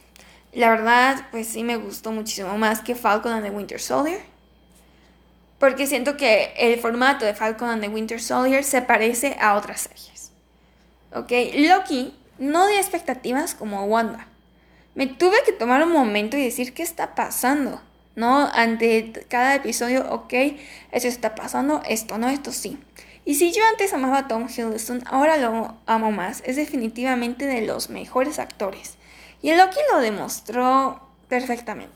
La 0.54 0.70
verdad, 0.70 1.26
pues 1.30 1.48
sí 1.48 1.64
me 1.64 1.76
gustó 1.76 2.12
muchísimo 2.12 2.56
más 2.56 2.80
que 2.80 2.94
Falcon 2.94 3.32
and 3.32 3.44
the 3.44 3.50
Winter 3.50 3.80
Soldier. 3.80 4.20
Porque 5.58 5.86
siento 5.86 6.16
que 6.16 6.52
el 6.56 6.78
formato 6.78 7.24
de 7.24 7.34
Falcon 7.34 7.68
and 7.68 7.82
the 7.82 7.88
Winter 7.88 8.20
Soldier 8.20 8.64
se 8.64 8.82
parece 8.82 9.36
a 9.40 9.54
otras 9.56 9.82
series. 9.82 10.32
¿Ok? 11.12 11.32
Loki 11.68 12.16
no 12.38 12.66
dio 12.66 12.78
expectativas 12.78 13.54
como 13.54 13.84
Wanda. 13.84 14.28
Me 14.94 15.06
tuve 15.06 15.36
que 15.44 15.52
tomar 15.52 15.82
un 15.82 15.92
momento 15.92 16.36
y 16.36 16.44
decir 16.44 16.72
qué 16.72 16.82
está 16.82 17.14
pasando. 17.14 17.80
¿no? 18.16 18.48
Ante 18.52 19.12
cada 19.28 19.56
episodio, 19.56 20.06
ok, 20.10 20.32
eso 20.92 21.08
está 21.08 21.34
pasando, 21.34 21.82
esto 21.88 22.18
no, 22.18 22.28
esto 22.28 22.52
sí. 22.52 22.78
Y 23.24 23.36
si 23.36 23.52
yo 23.52 23.62
antes 23.70 23.92
amaba 23.92 24.18
a 24.18 24.28
Tom 24.28 24.48
Hiddleston, 24.48 25.02
ahora 25.06 25.36
lo 25.38 25.76
amo 25.86 26.12
más. 26.12 26.42
Es 26.44 26.56
definitivamente 26.56 27.46
de 27.46 27.62
los 27.62 27.88
mejores 27.88 28.38
actores. 28.38 28.96
Y 29.44 29.54
Loki 29.54 29.76
lo 29.92 30.00
demostró 30.00 31.02
perfectamente. 31.28 31.92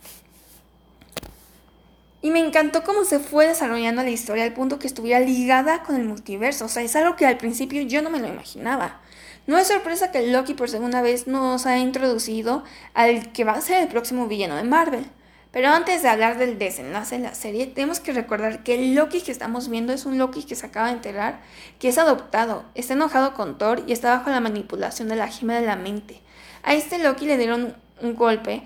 Y 2.20 2.30
me 2.30 2.40
encantó 2.40 2.84
cómo 2.84 3.06
se 3.06 3.20
fue 3.20 3.46
desarrollando 3.46 4.02
la 4.02 4.10
historia 4.10 4.44
al 4.44 4.52
punto 4.52 4.78
que 4.78 4.86
estuviera 4.86 5.18
ligada 5.18 5.82
con 5.82 5.96
el 5.96 6.04
multiverso. 6.04 6.66
O 6.66 6.68
sea, 6.68 6.82
es 6.82 6.94
algo 6.94 7.16
que 7.16 7.24
al 7.24 7.38
principio 7.38 7.80
yo 7.80 8.02
no 8.02 8.10
me 8.10 8.18
lo 8.18 8.28
imaginaba. 8.28 9.00
No 9.46 9.56
es 9.56 9.68
sorpresa 9.68 10.12
que 10.12 10.26
Loki 10.26 10.52
por 10.52 10.68
segunda 10.68 11.00
vez 11.00 11.26
nos 11.26 11.64
ha 11.64 11.78
introducido 11.78 12.64
al 12.92 13.32
que 13.32 13.44
va 13.44 13.52
a 13.52 13.62
ser 13.62 13.80
el 13.80 13.88
próximo 13.88 14.26
villano 14.26 14.56
de 14.56 14.64
Marvel. 14.64 15.06
Pero 15.50 15.70
antes 15.70 16.02
de 16.02 16.08
hablar 16.10 16.36
del 16.36 16.58
desenlace 16.58 17.16
de 17.16 17.24
la 17.24 17.34
serie, 17.34 17.66
tenemos 17.66 17.98
que 17.98 18.12
recordar 18.12 18.62
que 18.62 18.74
el 18.74 18.94
Loki 18.94 19.22
que 19.22 19.32
estamos 19.32 19.70
viendo 19.70 19.94
es 19.94 20.04
un 20.04 20.18
Loki 20.18 20.42
que 20.42 20.54
se 20.54 20.66
acaba 20.66 20.88
de 20.88 20.92
enterar, 20.96 21.40
que 21.78 21.88
es 21.88 21.96
adoptado, 21.96 22.66
está 22.74 22.92
enojado 22.92 23.32
con 23.32 23.56
Thor 23.56 23.84
y 23.86 23.92
está 23.92 24.18
bajo 24.18 24.28
la 24.28 24.40
manipulación 24.40 25.08
de 25.08 25.16
la 25.16 25.28
gema 25.28 25.54
de 25.54 25.64
la 25.64 25.76
mente. 25.76 26.20
A 26.62 26.74
este 26.74 26.98
Loki 26.98 27.26
le 27.26 27.38
dieron 27.38 27.76
un 28.00 28.14
golpe 28.14 28.62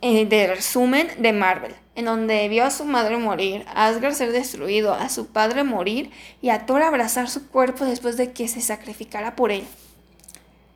eh, 0.00 0.26
de 0.26 0.46
resumen 0.46 1.08
de 1.18 1.32
Marvel, 1.32 1.74
en 1.94 2.04
donde 2.04 2.48
vio 2.48 2.64
a 2.64 2.70
su 2.70 2.84
madre 2.84 3.16
morir, 3.16 3.64
a 3.74 3.86
Asgard 3.86 4.14
ser 4.14 4.32
destruido, 4.32 4.94
a 4.94 5.08
su 5.08 5.28
padre 5.28 5.64
morir 5.64 6.10
y 6.42 6.50
a 6.50 6.66
Thor 6.66 6.82
abrazar 6.82 7.28
su 7.28 7.48
cuerpo 7.48 7.84
después 7.84 8.16
de 8.16 8.32
que 8.32 8.48
se 8.48 8.60
sacrificara 8.60 9.36
por 9.36 9.50
él. 9.50 9.64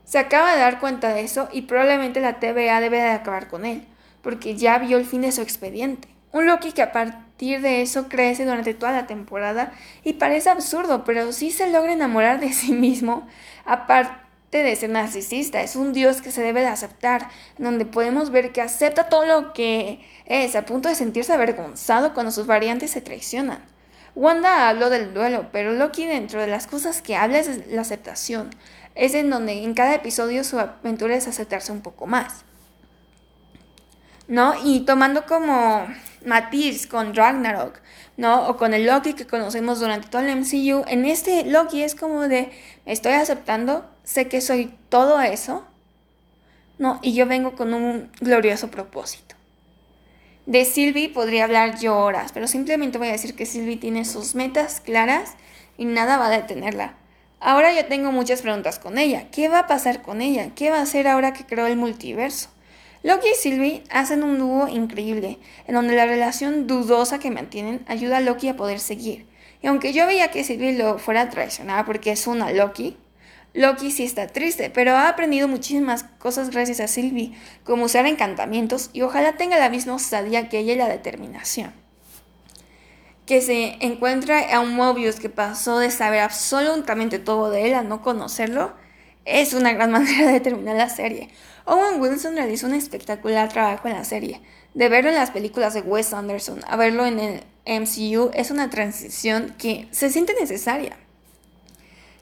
Se 0.04 0.18
acaba 0.18 0.54
de 0.54 0.60
dar 0.60 0.80
cuenta 0.80 1.12
de 1.12 1.20
eso 1.20 1.48
y 1.52 1.62
probablemente 1.62 2.20
la 2.20 2.40
TVA 2.40 2.80
debe 2.80 2.98
de 2.98 3.10
acabar 3.10 3.48
con 3.48 3.66
él 3.66 3.86
porque 4.22 4.56
ya 4.56 4.78
vio 4.78 4.98
el 4.98 5.06
fin 5.06 5.22
de 5.22 5.32
su 5.32 5.40
expediente. 5.40 6.08
Un 6.32 6.46
Loki 6.46 6.72
que 6.72 6.82
a 6.82 6.92
partir 6.92 7.60
de 7.60 7.82
eso 7.82 8.08
crece 8.08 8.44
durante 8.44 8.74
toda 8.74 8.92
la 8.92 9.06
temporada 9.06 9.72
y 10.04 10.14
parece 10.14 10.50
absurdo, 10.50 11.04
pero 11.04 11.32
sí 11.32 11.50
se 11.50 11.70
logra 11.70 11.92
enamorar 11.92 12.40
de 12.40 12.52
sí 12.52 12.72
mismo, 12.72 13.26
aparte 13.64 14.27
de 14.50 14.76
ser 14.76 14.90
narcisista, 14.90 15.60
es 15.60 15.76
un 15.76 15.92
dios 15.92 16.22
que 16.22 16.30
se 16.30 16.42
debe 16.42 16.60
de 16.60 16.68
aceptar, 16.68 17.28
donde 17.58 17.84
podemos 17.84 18.30
ver 18.30 18.52
que 18.52 18.62
acepta 18.62 19.08
todo 19.08 19.26
lo 19.26 19.52
que 19.52 20.00
es, 20.24 20.56
a 20.56 20.64
punto 20.64 20.88
de 20.88 20.94
sentirse 20.94 21.32
avergonzado 21.32 22.14
cuando 22.14 22.32
sus 22.32 22.46
variantes 22.46 22.90
se 22.90 23.00
traicionan. 23.00 23.62
Wanda 24.14 24.68
habló 24.68 24.90
del 24.90 25.14
duelo, 25.14 25.48
pero 25.52 25.72
Loki 25.72 26.06
dentro 26.06 26.40
de 26.40 26.46
las 26.46 26.66
cosas 26.66 27.02
que 27.02 27.14
habla 27.14 27.38
es 27.38 27.66
la 27.68 27.82
aceptación. 27.82 28.50
Es 28.94 29.14
en 29.14 29.30
donde 29.30 29.62
en 29.62 29.74
cada 29.74 29.94
episodio 29.94 30.42
su 30.42 30.58
aventura 30.58 31.14
es 31.14 31.28
aceptarse 31.28 31.70
un 31.70 31.82
poco 31.82 32.06
más. 32.06 32.44
¿no? 34.28 34.54
Y 34.62 34.80
tomando 34.80 35.26
como 35.26 35.88
matiz 36.24 36.86
con 36.86 37.14
Ragnarok, 37.14 37.80
¿no? 38.18 38.48
O 38.48 38.56
con 38.56 38.74
el 38.74 38.84
Loki 38.84 39.14
que 39.14 39.26
conocemos 39.26 39.80
durante 39.80 40.08
todo 40.08 40.20
el 40.20 40.36
MCU, 40.36 40.84
en 40.88 41.06
este 41.06 41.44
Loki 41.44 41.82
es 41.82 41.94
como 41.94 42.28
de, 42.28 42.50
estoy 42.84 43.12
aceptando, 43.12 43.88
sé 44.02 44.28
que 44.28 44.40
soy 44.42 44.74
todo 44.90 45.22
eso, 45.22 45.64
¿no? 46.78 46.98
Y 47.00 47.14
yo 47.14 47.26
vengo 47.26 47.52
con 47.52 47.72
un 47.72 48.10
glorioso 48.20 48.70
propósito. 48.70 49.36
De 50.46 50.64
Sylvie 50.64 51.10
podría 51.10 51.44
hablar 51.44 51.78
yo 51.78 51.96
horas, 51.96 52.32
pero 52.32 52.48
simplemente 52.48 52.98
voy 52.98 53.08
a 53.08 53.12
decir 53.12 53.36
que 53.36 53.46
Sylvie 53.46 53.76
tiene 53.76 54.04
sus 54.04 54.34
metas 54.34 54.80
claras 54.80 55.34
y 55.76 55.84
nada 55.84 56.18
va 56.18 56.26
a 56.26 56.30
detenerla. 56.30 56.94
Ahora 57.38 57.72
yo 57.72 57.86
tengo 57.86 58.10
muchas 58.10 58.42
preguntas 58.42 58.80
con 58.80 58.98
ella. 58.98 59.30
¿Qué 59.30 59.48
va 59.48 59.60
a 59.60 59.66
pasar 59.68 60.02
con 60.02 60.22
ella? 60.22 60.50
¿Qué 60.56 60.70
va 60.70 60.78
a 60.78 60.82
hacer 60.82 61.06
ahora 61.06 61.32
que 61.32 61.46
creó 61.46 61.66
el 61.66 61.76
multiverso? 61.76 62.48
Loki 63.02 63.28
y 63.28 63.34
Sylvie 63.34 63.84
hacen 63.90 64.22
un 64.22 64.38
dúo 64.38 64.68
increíble, 64.68 65.38
en 65.66 65.74
donde 65.74 65.94
la 65.94 66.06
relación 66.06 66.66
dudosa 66.66 67.18
que 67.18 67.30
mantienen 67.30 67.84
ayuda 67.86 68.16
a 68.16 68.20
Loki 68.20 68.48
a 68.48 68.56
poder 68.56 68.80
seguir. 68.80 69.26
Y 69.62 69.66
aunque 69.66 69.92
yo 69.92 70.06
veía 70.06 70.30
que 70.30 70.44
Sylvie 70.44 70.76
lo 70.76 70.98
fuera 70.98 71.22
a 71.22 71.30
traicionar 71.30 71.84
porque 71.84 72.10
es 72.10 72.26
una 72.26 72.50
Loki, 72.52 72.96
Loki 73.54 73.90
sí 73.90 74.04
está 74.04 74.26
triste, 74.26 74.70
pero 74.70 74.92
ha 74.92 75.08
aprendido 75.08 75.48
muchísimas 75.48 76.04
cosas 76.18 76.50
gracias 76.50 76.80
a 76.80 76.88
Sylvie, 76.88 77.32
como 77.64 77.84
usar 77.84 78.06
encantamientos 78.06 78.90
y 78.92 79.02
ojalá 79.02 79.36
tenga 79.36 79.58
la 79.58 79.70
misma 79.70 79.94
osadía 79.94 80.48
que 80.48 80.58
ella 80.58 80.74
y 80.74 80.76
la 80.76 80.88
determinación. 80.88 81.72
Que 83.26 83.40
se 83.40 83.76
encuentra 83.80 84.54
a 84.54 84.60
un 84.60 84.74
Mobius 84.74 85.18
que 85.18 85.28
pasó 85.28 85.78
de 85.78 85.90
saber 85.90 86.20
absolutamente 86.20 87.18
todo 87.18 87.50
de 87.50 87.66
él 87.66 87.74
a 87.74 87.82
no 87.82 88.02
conocerlo, 88.02 88.74
es 89.28 89.52
una 89.52 89.72
gran 89.72 89.90
manera 89.92 90.32
de 90.32 90.40
terminar 90.40 90.76
la 90.76 90.88
serie. 90.88 91.28
Owen 91.64 92.00
Wilson 92.00 92.34
realizó 92.34 92.66
un 92.66 92.74
espectacular 92.74 93.48
trabajo 93.50 93.88
en 93.88 93.94
la 93.94 94.04
serie. 94.04 94.40
De 94.74 94.88
verlo 94.88 95.10
en 95.10 95.16
las 95.16 95.30
películas 95.30 95.74
de 95.74 95.80
Wes 95.80 96.12
Anderson 96.12 96.60
a 96.66 96.76
verlo 96.76 97.06
en 97.06 97.18
el 97.18 97.42
MCU 97.66 98.30
es 98.34 98.50
una 98.50 98.70
transición 98.70 99.54
que 99.58 99.88
se 99.90 100.10
siente 100.10 100.34
necesaria. 100.38 100.96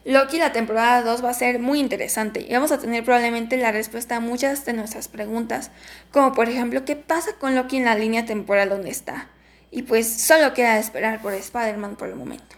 Loki 0.04 0.38
la 0.38 0.52
temporada 0.52 1.02
2 1.02 1.25
va 1.25 1.30
a 1.30 1.34
ser 1.34 1.58
muy 1.58 1.80
interesante 1.80 2.46
y 2.48 2.52
vamos 2.52 2.70
a 2.70 2.78
tener 2.78 3.04
probablemente 3.04 3.56
la 3.56 3.72
respuesta 3.72 4.16
a 4.16 4.20
muchas 4.20 4.64
de 4.64 4.72
nuestras 4.72 5.08
preguntas, 5.08 5.72
como 6.12 6.32
por 6.32 6.48
ejemplo, 6.48 6.84
¿qué 6.84 6.94
pasa 6.94 7.32
con 7.40 7.56
Loki 7.56 7.78
en 7.78 7.86
la 7.86 7.96
línea 7.96 8.25
temporal 8.25 8.68
donde 8.68 8.90
está? 8.90 9.28
Y 9.72 9.82
pues 9.82 10.08
solo 10.08 10.54
queda 10.54 10.78
esperar 10.78 11.20
por 11.20 11.34
Spider-Man 11.34 11.96
por 11.96 12.08
el 12.08 12.14
momento. 12.14 12.54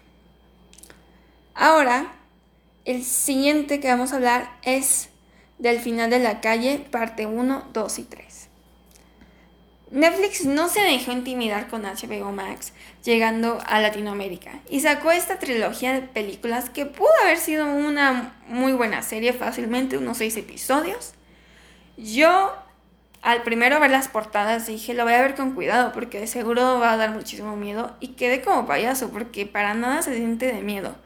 Ahora, 1.54 2.12
el 2.88 3.04
siguiente 3.04 3.80
que 3.80 3.88
vamos 3.88 4.12
a 4.12 4.16
hablar 4.16 4.50
es 4.62 5.10
del 5.58 5.78
final 5.78 6.08
de 6.08 6.20
la 6.20 6.40
calle, 6.40 6.86
parte 6.90 7.26
1, 7.26 7.68
2 7.74 7.98
y 7.98 8.02
3. 8.04 8.48
Netflix 9.90 10.46
no 10.46 10.70
se 10.70 10.80
dejó 10.80 11.12
intimidar 11.12 11.68
con 11.68 11.82
HBO 11.82 12.32
Max 12.32 12.72
llegando 13.04 13.58
a 13.66 13.80
Latinoamérica 13.80 14.60
y 14.70 14.80
sacó 14.80 15.12
esta 15.12 15.38
trilogía 15.38 15.92
de 15.92 16.00
películas 16.00 16.70
que 16.70 16.86
pudo 16.86 17.10
haber 17.22 17.36
sido 17.36 17.66
una 17.66 18.34
muy 18.46 18.72
buena 18.72 19.02
serie 19.02 19.34
fácilmente, 19.34 19.98
unos 19.98 20.16
6 20.16 20.38
episodios. 20.38 21.12
Yo 21.98 22.54
al 23.20 23.42
primero 23.42 23.80
ver 23.80 23.90
las 23.90 24.08
portadas 24.08 24.66
dije, 24.66 24.94
lo 24.94 25.04
voy 25.04 25.12
a 25.12 25.20
ver 25.20 25.34
con 25.34 25.52
cuidado 25.52 25.92
porque 25.92 26.20
de 26.20 26.26
seguro 26.26 26.78
va 26.78 26.92
a 26.92 26.96
dar 26.96 27.10
muchísimo 27.10 27.54
miedo 27.54 27.94
y 28.00 28.08
quedé 28.14 28.40
como 28.40 28.66
payaso 28.66 29.10
porque 29.10 29.44
para 29.44 29.74
nada 29.74 30.00
se 30.00 30.16
siente 30.16 30.46
de 30.46 30.62
miedo. 30.62 30.96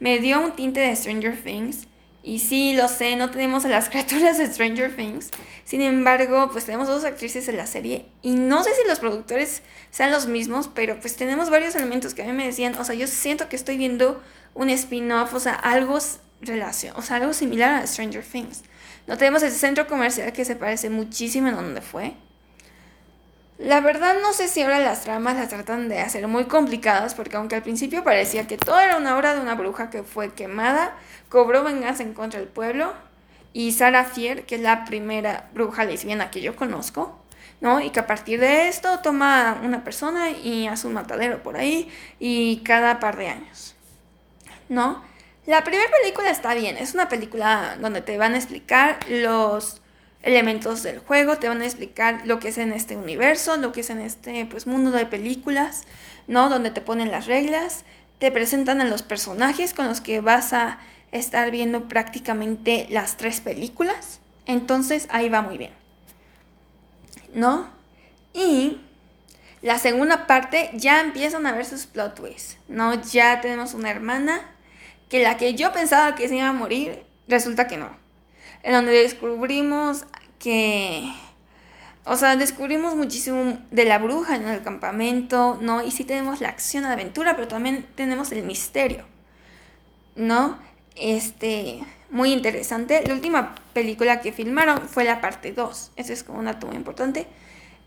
Me 0.00 0.18
dio 0.18 0.40
un 0.40 0.52
tinte 0.52 0.80
de 0.80 0.94
Stranger 0.94 1.36
Things 1.36 1.88
y 2.22 2.40
sí, 2.40 2.74
lo 2.74 2.88
sé, 2.88 3.16
no 3.16 3.30
tenemos 3.30 3.64
a 3.64 3.68
las 3.68 3.88
criaturas 3.90 4.38
de 4.38 4.52
Stranger 4.52 4.94
Things. 4.94 5.30
Sin 5.64 5.80
embargo, 5.80 6.50
pues 6.52 6.66
tenemos 6.66 6.86
dos 6.86 7.04
actrices 7.04 7.48
en 7.48 7.56
la 7.56 7.66
serie. 7.66 8.06
Y 8.22 8.34
no 8.34 8.62
sé 8.62 8.70
si 8.74 8.86
los 8.86 8.98
productores 8.98 9.62
sean 9.90 10.10
los 10.10 10.26
mismos, 10.26 10.68
pero 10.68 11.00
pues 11.00 11.16
tenemos 11.16 11.50
varios 11.50 11.74
elementos 11.74 12.14
que 12.14 12.22
a 12.22 12.26
mí 12.26 12.32
me 12.32 12.46
decían, 12.46 12.74
o 12.76 12.84
sea, 12.84 12.94
yo 12.94 13.06
siento 13.06 13.48
que 13.48 13.56
estoy 13.56 13.78
viendo 13.78 14.22
un 14.54 14.70
spin-off, 14.70 15.32
o 15.34 15.40
sea, 15.40 15.54
algo 15.54 15.98
relación, 16.40 16.94
o 16.96 17.02
sea, 17.02 17.16
algo 17.16 17.32
similar 17.32 17.82
a 17.82 17.86
Stranger 17.86 18.22
Things. 18.22 18.62
No 19.06 19.16
tenemos 19.16 19.42
el 19.42 19.50
centro 19.50 19.86
comercial 19.86 20.32
que 20.32 20.44
se 20.44 20.54
parece 20.54 20.90
muchísimo 20.90 21.48
en 21.48 21.54
donde 21.54 21.80
fue. 21.80 22.12
La 23.58 23.80
verdad 23.80 24.14
no 24.22 24.32
sé 24.32 24.46
si 24.46 24.62
ahora 24.62 24.78
las 24.78 25.02
tramas 25.02 25.36
las 25.36 25.48
tratan 25.48 25.88
de 25.88 25.98
hacer 25.98 26.28
muy 26.28 26.44
complicadas 26.44 27.14
porque 27.14 27.36
aunque 27.36 27.56
al 27.56 27.62
principio 27.62 28.04
parecía 28.04 28.46
que 28.46 28.56
todo 28.56 28.78
era 28.78 28.96
una 28.96 29.16
obra 29.16 29.34
de 29.34 29.40
una 29.40 29.56
bruja 29.56 29.90
que 29.90 30.04
fue 30.04 30.32
quemada, 30.32 30.96
cobró 31.28 31.64
venganza 31.64 32.04
en 32.04 32.14
contra 32.14 32.38
del 32.38 32.48
pueblo 32.48 32.92
y 33.52 33.72
Sarah 33.72 34.04
Fier, 34.04 34.46
que 34.46 34.54
es 34.54 34.60
la 34.60 34.84
primera 34.84 35.50
bruja 35.54 35.84
lesbiana 35.84 36.30
que 36.30 36.40
yo 36.40 36.54
conozco, 36.54 37.18
¿no? 37.60 37.80
Y 37.80 37.90
que 37.90 37.98
a 37.98 38.06
partir 38.06 38.38
de 38.38 38.68
esto 38.68 39.00
toma 39.00 39.60
una 39.64 39.82
persona 39.82 40.30
y 40.30 40.68
hace 40.68 40.86
un 40.86 40.92
matadero 40.92 41.42
por 41.42 41.56
ahí 41.56 41.90
y 42.20 42.58
cada 42.58 43.00
par 43.00 43.16
de 43.16 43.26
años, 43.26 43.74
¿no? 44.68 45.02
La 45.46 45.64
primera 45.64 45.90
película 46.00 46.30
está 46.30 46.54
bien, 46.54 46.76
es 46.76 46.94
una 46.94 47.08
película 47.08 47.76
donde 47.80 48.02
te 48.02 48.18
van 48.18 48.34
a 48.34 48.36
explicar 48.36 49.00
los 49.08 49.80
elementos 50.22 50.82
del 50.82 50.98
juego, 50.98 51.36
te 51.36 51.48
van 51.48 51.62
a 51.62 51.64
explicar 51.64 52.22
lo 52.26 52.38
que 52.38 52.48
es 52.48 52.58
en 52.58 52.72
este 52.72 52.96
universo, 52.96 53.56
lo 53.56 53.72
que 53.72 53.80
es 53.80 53.90
en 53.90 54.00
este 54.00 54.46
pues, 54.46 54.66
mundo 54.66 54.90
de 54.90 55.06
películas, 55.06 55.84
¿no? 56.26 56.48
Donde 56.48 56.70
te 56.70 56.80
ponen 56.80 57.10
las 57.10 57.26
reglas, 57.26 57.84
te 58.18 58.32
presentan 58.32 58.80
a 58.80 58.84
los 58.84 59.02
personajes 59.02 59.74
con 59.74 59.86
los 59.86 60.00
que 60.00 60.20
vas 60.20 60.52
a 60.52 60.78
estar 61.12 61.50
viendo 61.50 61.88
prácticamente 61.88 62.86
las 62.90 63.16
tres 63.16 63.40
películas. 63.40 64.20
Entonces 64.46 65.06
ahí 65.10 65.28
va 65.28 65.42
muy 65.42 65.56
bien. 65.56 65.72
¿No? 67.34 67.68
Y 68.34 68.80
la 69.62 69.78
segunda 69.78 70.26
parte 70.26 70.70
ya 70.74 71.00
empiezan 71.00 71.46
a 71.46 71.52
ver 71.52 71.64
sus 71.64 71.86
plot 71.86 72.14
twists, 72.14 72.56
¿no? 72.68 73.00
Ya 73.02 73.40
tenemos 73.40 73.74
una 73.74 73.90
hermana 73.90 74.40
que 75.08 75.22
la 75.22 75.36
que 75.36 75.54
yo 75.54 75.72
pensaba 75.72 76.14
que 76.14 76.28
se 76.28 76.36
iba 76.36 76.48
a 76.48 76.52
morir, 76.52 77.04
resulta 77.28 77.66
que 77.66 77.76
no 77.76 78.07
en 78.62 78.72
donde 78.72 78.92
descubrimos 78.92 80.04
que, 80.38 81.12
o 82.04 82.16
sea, 82.16 82.36
descubrimos 82.36 82.94
muchísimo 82.94 83.58
de 83.70 83.84
la 83.84 83.98
bruja 83.98 84.36
en 84.36 84.48
el 84.48 84.62
campamento, 84.62 85.58
¿no? 85.60 85.82
Y 85.82 85.90
sí 85.90 86.04
tenemos 86.04 86.40
la 86.40 86.48
acción, 86.48 86.84
la 86.84 86.92
aventura, 86.92 87.36
pero 87.36 87.48
también 87.48 87.86
tenemos 87.94 88.32
el 88.32 88.44
misterio, 88.44 89.04
¿no? 90.16 90.58
Este, 90.96 91.80
muy 92.10 92.32
interesante. 92.32 93.02
La 93.06 93.14
última 93.14 93.54
película 93.72 94.20
que 94.20 94.32
filmaron 94.32 94.88
fue 94.88 95.04
la 95.04 95.20
parte 95.20 95.52
2, 95.52 95.92
eso 95.96 96.12
es 96.12 96.24
como 96.24 96.38
un 96.38 96.46
dato 96.46 96.66
muy 96.66 96.76
importante. 96.76 97.26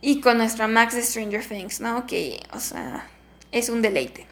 Y 0.02 0.20
con 0.22 0.38
nuestra 0.38 0.68
Max 0.68 0.96
de 0.96 1.04
Stranger 1.04 1.46
Things, 1.46 1.80
¿no? 1.80 2.08
Que, 2.08 2.42
o 2.54 2.60
sea, 2.60 3.08
es 3.52 3.70
un 3.70 3.82
deleite. 3.82 4.26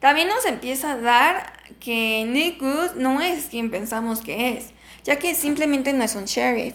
También 0.00 0.28
nos 0.28 0.44
empieza 0.46 0.92
a 0.92 0.96
dar 0.96 1.52
que 1.78 2.24
Nick 2.26 2.60
Good 2.60 2.96
no 2.96 3.20
es 3.20 3.46
quien 3.46 3.70
pensamos 3.70 4.20
que 4.20 4.54
es 4.54 4.72
ya 5.04 5.16
que 5.16 5.34
simplemente 5.34 5.92
no 5.92 6.04
es 6.04 6.14
un 6.14 6.24
sheriff, 6.24 6.74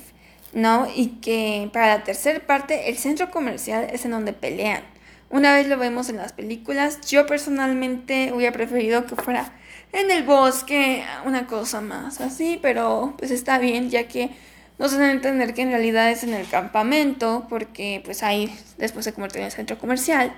¿no? 0.54 0.88
Y 0.94 1.20
que 1.22 1.70
para 1.74 1.98
la 1.98 2.04
tercera 2.04 2.40
parte 2.40 2.90
el 2.90 2.98
centro 2.98 3.32
comercial 3.32 3.88
es 3.92 4.06
en 4.06 4.12
donde 4.12 4.34
pelean. 4.34 4.84
Una 5.30 5.54
vez 5.54 5.68
lo 5.68 5.78
vemos 5.78 6.10
en 6.10 6.18
las 6.18 6.34
películas, 6.34 7.02
yo 7.10 7.26
personalmente 7.26 8.32
hubiera 8.34 8.54
preferido 8.54 9.06
que 9.06 9.16
fuera 9.16 9.52
en 9.92 10.12
el 10.12 10.24
bosque, 10.24 11.04
una 11.26 11.48
cosa 11.48 11.82
más 11.82 12.22
así, 12.22 12.60
pero 12.62 13.16
pues 13.18 13.32
está 13.32 13.58
bien, 13.58 13.90
ya 13.90 14.08
que 14.08 14.30
nos 14.78 14.92
dan 14.92 15.02
a 15.02 15.12
entender 15.12 15.54
que 15.54 15.62
en 15.62 15.70
realidad 15.70 16.12
es 16.12 16.24
en 16.24 16.34
el 16.34 16.48
campamento, 16.48 17.48
porque 17.50 18.02
pues 18.04 18.24
ahí 18.24 18.54
después 18.78 19.06
se 19.06 19.14
convierte 19.14 19.40
en 19.40 19.46
el 19.46 19.52
centro 19.52 19.78
comercial. 19.78 20.34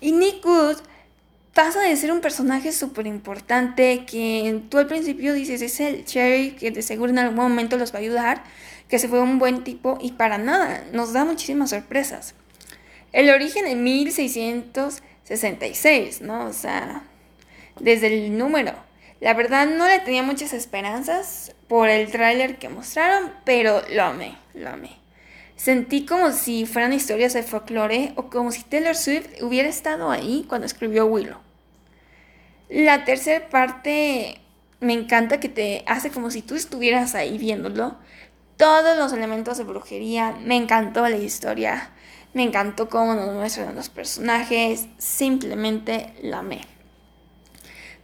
Y 0.00 0.12
Nick 0.12 0.44
Wood 0.44 0.76
pasa 1.58 1.80
de 1.80 1.96
ser 1.96 2.12
un 2.12 2.20
personaje 2.20 2.70
súper 2.70 3.08
importante 3.08 4.04
que 4.06 4.62
tú 4.68 4.78
al 4.78 4.86
principio 4.86 5.34
dices 5.34 5.60
es 5.60 5.80
el 5.80 6.04
Cherry 6.04 6.52
que 6.52 6.70
de 6.70 6.82
seguro 6.82 7.10
en 7.10 7.18
algún 7.18 7.38
momento 7.38 7.76
los 7.76 7.92
va 7.92 7.96
a 7.96 8.02
ayudar, 8.02 8.44
que 8.88 9.00
se 9.00 9.08
fue 9.08 9.18
un 9.18 9.40
buen 9.40 9.64
tipo 9.64 9.98
y 10.00 10.12
para 10.12 10.38
nada, 10.38 10.84
nos 10.92 11.12
da 11.12 11.24
muchísimas 11.24 11.70
sorpresas. 11.70 12.36
El 13.10 13.28
origen 13.30 13.66
en 13.66 13.82
1666, 13.82 16.20
¿no? 16.20 16.44
O 16.44 16.52
sea, 16.52 17.02
desde 17.80 18.06
el 18.06 18.38
número. 18.38 18.74
La 19.20 19.34
verdad 19.34 19.66
no 19.66 19.88
le 19.88 19.98
tenía 19.98 20.22
muchas 20.22 20.52
esperanzas 20.52 21.56
por 21.66 21.88
el 21.88 22.08
tráiler 22.12 22.58
que 22.58 22.68
mostraron, 22.68 23.32
pero 23.44 23.82
lo 23.92 24.04
amé, 24.04 24.38
lo 24.54 24.70
amé. 24.70 24.92
Sentí 25.56 26.06
como 26.06 26.30
si 26.30 26.66
fueran 26.66 26.92
historias 26.92 27.32
de 27.32 27.42
folclore 27.42 28.12
o 28.14 28.30
como 28.30 28.52
si 28.52 28.62
Taylor 28.62 28.94
Swift 28.94 29.42
hubiera 29.42 29.68
estado 29.68 30.12
ahí 30.12 30.46
cuando 30.48 30.64
escribió 30.64 31.06
Willow. 31.06 31.47
La 32.68 33.04
tercera 33.04 33.48
parte 33.48 34.40
me 34.80 34.92
encanta 34.92 35.40
que 35.40 35.48
te 35.48 35.84
hace 35.86 36.10
como 36.10 36.30
si 36.30 36.42
tú 36.42 36.54
estuvieras 36.54 37.14
ahí 37.14 37.38
viéndolo. 37.38 37.96
Todos 38.56 38.96
los 38.96 39.12
elementos 39.12 39.56
de 39.56 39.64
brujería, 39.64 40.36
me 40.44 40.56
encantó 40.56 41.08
la 41.08 41.16
historia, 41.16 41.90
me 42.34 42.42
encantó 42.42 42.88
cómo 42.88 43.14
nos 43.14 43.32
muestran 43.32 43.74
los 43.74 43.88
personajes, 43.88 44.86
simplemente 44.98 46.12
la 46.22 46.40
amé. 46.40 46.60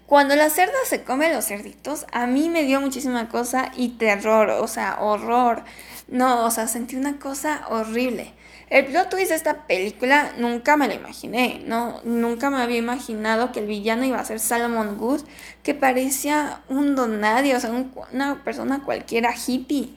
Cuando 0.07 0.37
la 0.37 0.49
cerda 0.49 0.75
se 0.87 1.03
come 1.03 1.33
los 1.33 1.47
cerditos, 1.47 2.07
a 2.13 2.27
mí 2.27 2.49
me 2.49 2.63
dio 2.63 2.81
muchísima 2.81 3.29
cosa 3.29 3.73
y 3.77 3.91
terror, 3.91 4.51
o 4.51 4.69
sea, 4.69 4.99
horror. 5.01 5.65
No, 6.09 6.45
o 6.45 6.51
sea, 6.51 6.69
sentí 6.69 6.97
una 6.97 7.19
cosa 7.19 7.67
horrible. 7.69 8.33
El 8.75 8.87
plot 8.87 9.09
twist 9.09 9.29
de 9.29 9.37
esta 9.37 9.69
película 9.69 10.33
nunca 10.37 10.77
me 10.77 10.89
lo 10.89 10.95
imaginé, 10.95 11.63
¿no? 11.65 12.01
Nunca 12.03 12.51
me 12.51 12.61
había 12.61 12.79
imaginado 12.79 13.53
que 13.53 13.61
el 13.61 13.67
villano 13.67 14.05
iba 14.05 14.19
a 14.19 14.25
ser 14.25 14.41
Salomon 14.41 14.99
Good, 14.99 15.21
que 15.63 15.75
parecía 15.75 16.61
un 16.69 16.97
donadio, 16.97 17.57
o 17.57 17.61
sea, 17.61 17.71
una 18.13 18.43
persona 18.43 18.83
cualquiera 18.85 19.33
hippie. 19.33 19.95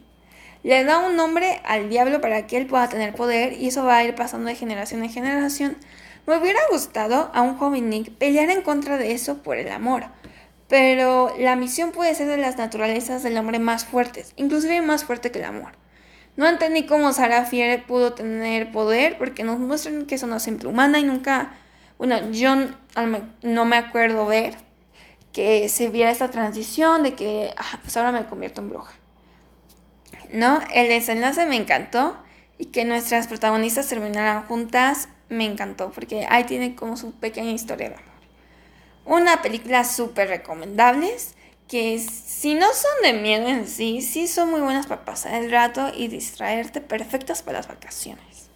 Le 0.62 0.84
da 0.84 1.00
un 1.00 1.16
nombre 1.16 1.60
al 1.66 1.90
diablo 1.90 2.22
para 2.22 2.46
que 2.46 2.58
él 2.58 2.68
pueda 2.68 2.88
tener 2.88 3.16
poder 3.16 3.54
y 3.54 3.70
eso 3.70 3.84
va 3.84 3.98
a 3.98 4.04
ir 4.04 4.14
pasando 4.14 4.48
de 4.48 4.54
generación 4.54 5.02
en 5.02 5.10
generación. 5.10 5.76
Me 6.28 6.38
hubiera 6.38 6.60
gustado 6.70 7.32
a 7.34 7.42
un 7.42 7.58
joven 7.58 7.90
Nick 7.90 8.12
pelear 8.12 8.52
en 8.52 8.62
contra 8.62 9.00
de 9.00 9.12
eso 9.12 9.42
por 9.42 9.58
el 9.58 9.72
amor, 9.72 10.04
pero 10.68 11.34
la 11.40 11.56
misión 11.56 11.92
puede 11.92 12.14
ser 12.14 12.28
de 12.28 12.38
las 12.38 12.58
naturalezas 12.58 13.24
del 13.24 13.40
hombre 13.40 13.58
más 13.58 13.86
fuertes, 13.86 14.34
inclusive 14.36 14.84
más 14.84 15.04
fuerte 15.04 15.32
que 15.32 15.40
el 15.40 15.46
amor. 15.46 15.87
No 16.38 16.48
entendí 16.48 16.86
cómo 16.86 17.12
Sarah 17.13 17.46
Fier 17.46 17.86
pudo 17.86 18.13
tener 18.13 18.72
poder, 18.72 19.17
porque 19.17 19.44
nos 19.44 19.60
muestran 19.60 20.06
que 20.06 20.15
es 20.15 20.24
una 20.24 20.39
simple 20.39 20.70
humana 20.70 21.00
y 21.00 21.03
nunca, 21.03 21.51
bueno, 21.98 22.32
yo 22.32 22.56
no 23.41 23.65
me 23.65 23.75
acuerdo 23.75 24.27
ver 24.27 24.56
que 25.34 25.67
se 25.67 25.89
viera 25.89 26.12
esta 26.12 26.29
transición 26.29 27.01
de 27.03 27.15
que, 27.15 27.53
ah, 27.58 27.79
pues 27.82 27.98
ahora 27.98 28.12
me 28.12 28.25
convierto 28.25 28.62
en 28.62 28.70
bruja. 28.70 28.94
¿No? 30.32 30.60
El 30.74 30.89
desenlace 30.89 31.46
me 31.48 31.56
encantó 31.56 32.17
y 32.60 32.65
que 32.65 32.86
nuestras 32.86 33.27
protagonistas 33.27 33.88
terminaran 33.88 34.44
juntas 34.44 35.10
me 35.29 35.46
encantó 35.46 35.91
porque 35.91 36.27
ahí 36.29 36.44
tiene 36.44 36.75
como 36.75 36.98
su 36.98 37.13
pequeña 37.13 37.51
historia 37.51 37.89
de 37.89 37.96
amor. 37.96 38.08
Una 39.06 39.41
película 39.41 39.84
súper 39.84 40.27
recomendable 40.27 41.15
que 41.68 42.00
si 42.00 42.54
no 42.54 42.68
son 42.74 42.92
de 43.04 43.14
miedo 43.14 43.48
en 43.48 43.68
sí, 43.68 44.02
sí 44.02 44.28
son 44.28 44.50
muy 44.50 44.62
buenas 44.62 44.88
para 44.88 45.04
pasar 45.04 45.34
el 45.36 45.52
rato 45.52 45.92
y 45.96 46.08
distraerte, 46.08 46.82
perfectas 46.82 47.44
para 47.44 47.60
las 47.60 47.68
vacaciones. 47.68 48.50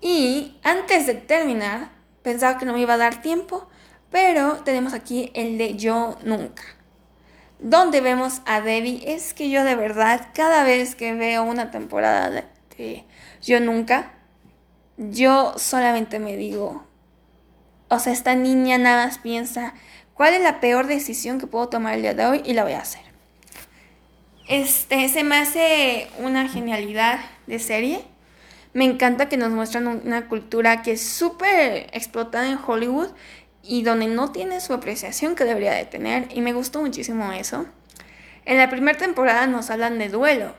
Y 0.00 0.58
antes 0.62 1.06
de 1.06 1.14
terminar, 1.14 1.90
pensaba 2.22 2.58
que 2.58 2.66
no 2.66 2.72
me 2.72 2.80
iba 2.80 2.94
a 2.94 2.98
dar 2.98 3.22
tiempo, 3.22 3.68
pero 4.10 4.58
tenemos 4.64 4.92
aquí 4.92 5.30
el 5.34 5.56
de 5.56 5.76
Yo 5.76 6.18
Nunca. 6.24 6.62
Donde 7.58 8.00
vemos 8.00 8.42
a 8.44 8.60
Debbie, 8.60 9.02
es 9.06 9.32
que 9.32 9.48
yo 9.48 9.64
de 9.64 9.76
verdad, 9.76 10.28
cada 10.34 10.64
vez 10.64 10.94
que 10.94 11.14
veo 11.14 11.44
una 11.44 11.70
temporada 11.70 12.30
de 12.76 13.04
Yo 13.40 13.60
Nunca, 13.60 14.12
yo 14.96 15.54
solamente 15.56 16.18
me 16.18 16.36
digo, 16.36 16.84
o 17.88 17.98
sea, 17.98 18.12
esta 18.12 18.34
niña 18.34 18.78
nada 18.78 19.06
más 19.06 19.18
piensa, 19.18 19.74
¿cuál 20.14 20.34
es 20.34 20.40
la 20.40 20.60
peor 20.60 20.86
decisión 20.86 21.38
que 21.38 21.46
puedo 21.46 21.68
tomar 21.68 21.94
el 21.94 22.02
día 22.02 22.14
de 22.14 22.26
hoy? 22.26 22.42
Y 22.44 22.54
la 22.54 22.64
voy 22.64 22.72
a 22.72 22.80
hacer. 22.80 23.02
Este, 24.48 25.08
se 25.08 25.24
me 25.24 25.36
hace 25.36 26.08
una 26.18 26.48
genialidad 26.48 27.20
de 27.46 27.58
serie. 27.58 28.04
Me 28.72 28.84
encanta 28.84 29.28
que 29.28 29.36
nos 29.36 29.50
muestran 29.50 29.86
una 29.86 30.28
cultura 30.28 30.82
que 30.82 30.92
es 30.92 31.02
súper 31.02 31.88
explotada 31.92 32.48
en 32.48 32.58
Hollywood 32.64 33.08
y 33.62 33.82
donde 33.82 34.06
no 34.06 34.32
tiene 34.32 34.60
su 34.60 34.74
apreciación 34.74 35.34
que 35.34 35.44
debería 35.44 35.72
de 35.72 35.86
tener. 35.86 36.28
Y 36.30 36.40
me 36.40 36.52
gustó 36.52 36.80
muchísimo 36.80 37.32
eso. 37.32 37.66
En 38.44 38.58
la 38.58 38.68
primera 38.68 38.98
temporada 38.98 39.46
nos 39.46 39.70
hablan 39.70 39.98
de 39.98 40.08
duelo. 40.08 40.54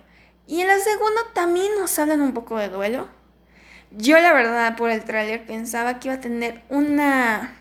Y 0.48 0.62
en 0.62 0.68
la 0.68 0.80
segunda 0.80 1.22
también 1.34 1.72
nos 1.80 1.98
hablan 2.00 2.22
un 2.22 2.34
poco 2.34 2.58
de 2.58 2.70
duelo. 2.70 3.08
Yo 3.92 4.20
la 4.20 4.34
verdad 4.34 4.76
por 4.76 4.90
el 4.90 5.04
tráiler 5.04 5.46
pensaba 5.46 6.00
que 6.00 6.08
iba 6.08 6.16
a 6.16 6.22
tener 6.22 6.62
una... 6.70 7.56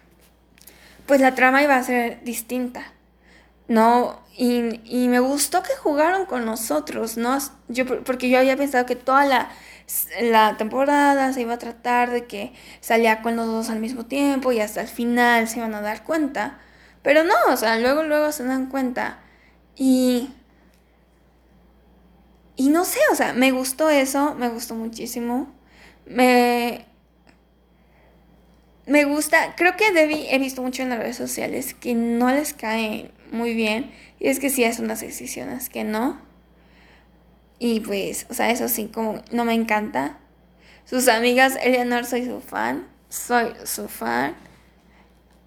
Pues 1.07 1.21
la 1.21 1.35
trama 1.35 1.63
iba 1.63 1.77
a 1.77 1.83
ser 1.83 2.23
distinta, 2.25 2.93
¿no? 3.69 4.23
Y, 4.37 4.81
y 4.85 5.09
me 5.09 5.21
gustó 5.21 5.63
que 5.63 5.77
jugaron 5.77 6.27
con 6.27 6.45
nosotros, 6.47 7.17
¿no? 7.17 7.39
Yo, 7.69 7.87
porque 8.05 8.31
yo 8.31 8.39
había 8.39 8.57
pensado 8.57 8.87
que 8.87 8.97
toda 8.97 9.27
la, 9.27 9.51
la 10.23 10.57
temporada 10.57 11.33
se 11.33 11.43
iba 11.43 11.55
a 11.55 11.59
tratar 11.59 12.11
de 12.11 12.27
que 12.27 12.53
salía 12.81 13.23
con 13.23 13.37
los 13.37 13.47
dos 13.47 13.71
al 13.71 13.81
mismo 13.81 14.07
tiempo 14.07 14.53
y 14.53 14.61
hasta 14.61 14.81
el 14.83 14.89
final 14.89 15.49
se 15.49 15.59
iban 15.59 15.75
a 15.75 15.81
dar 15.83 16.05
cuenta. 16.05 16.59
Pero 17.03 17.25
no, 17.25 17.35
o 17.51 17.57
sea, 17.57 17.79
luego, 17.79 18.03
luego 18.05 18.33
se 18.33 18.45
dan 18.45 18.67
cuenta. 18.69 19.21
Y... 19.77 20.31
Y 22.57 22.69
no 22.71 22.85
sé, 22.85 23.01
o 23.13 23.15
sea, 23.17 23.33
me 23.33 23.51
gustó 23.51 23.91
eso, 23.91 24.35
me 24.35 24.49
gustó 24.49 24.75
muchísimo. 24.75 25.53
Me, 26.07 26.87
me 28.87 29.05
gusta, 29.05 29.55
creo 29.57 29.77
que 29.77 29.93
Debbie 29.93 30.35
he 30.35 30.39
visto 30.39 30.63
mucho 30.63 30.83
en 30.83 30.91
las 30.91 30.99
redes 30.99 31.17
sociales 31.17 31.75
que 31.75 31.95
no 31.95 32.31
les 32.31 32.53
cae 32.53 33.11
muy 33.31 33.55
bien. 33.55 33.91
Y 34.21 34.29
es 34.29 34.41
que 34.41 34.51
sí 34.51 34.65
es 34.65 34.79
unas 34.79 35.01
decisiones 35.01 35.69
que 35.69 35.85
no. 35.85 36.21
Y 37.59 37.81
pues, 37.81 38.27
o 38.29 38.35
sea, 38.35 38.51
eso 38.51 38.69
sí, 38.69 38.91
como 38.93 39.23
no 39.31 39.45
me 39.45 39.55
encanta. 39.55 40.19
Sus 40.85 41.09
amigas, 41.09 41.57
Eleanor, 41.63 42.05
soy 42.05 42.27
su 42.27 42.41
fan. 42.41 42.87
Soy 43.09 43.55
su 43.65 43.89
fan. 43.89 44.35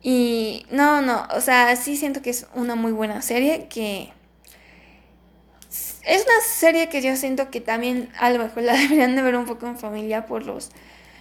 Y 0.02 0.66
no, 0.72 1.02
no, 1.02 1.28
o 1.36 1.42
sea, 1.42 1.76
sí 1.76 1.98
siento 1.98 2.22
que 2.22 2.30
es 2.30 2.48
una 2.54 2.76
muy 2.76 2.92
buena 2.92 3.22
serie 3.22 3.68
que 3.68 4.14
es 6.06 6.24
una 6.24 6.42
serie 6.48 6.88
que 6.88 7.02
yo 7.02 7.16
siento 7.18 7.52
que 7.52 7.60
también 7.60 8.10
a 8.18 8.30
lo 8.30 8.40
mejor 8.40 8.64
la 8.64 8.74
deberían 8.78 9.16
de 9.16 9.22
ver 9.22 9.36
un 9.36 9.46
poco 9.46 9.68
en 9.68 9.78
familia 9.78 10.26
por 10.26 10.46
los 10.46 10.72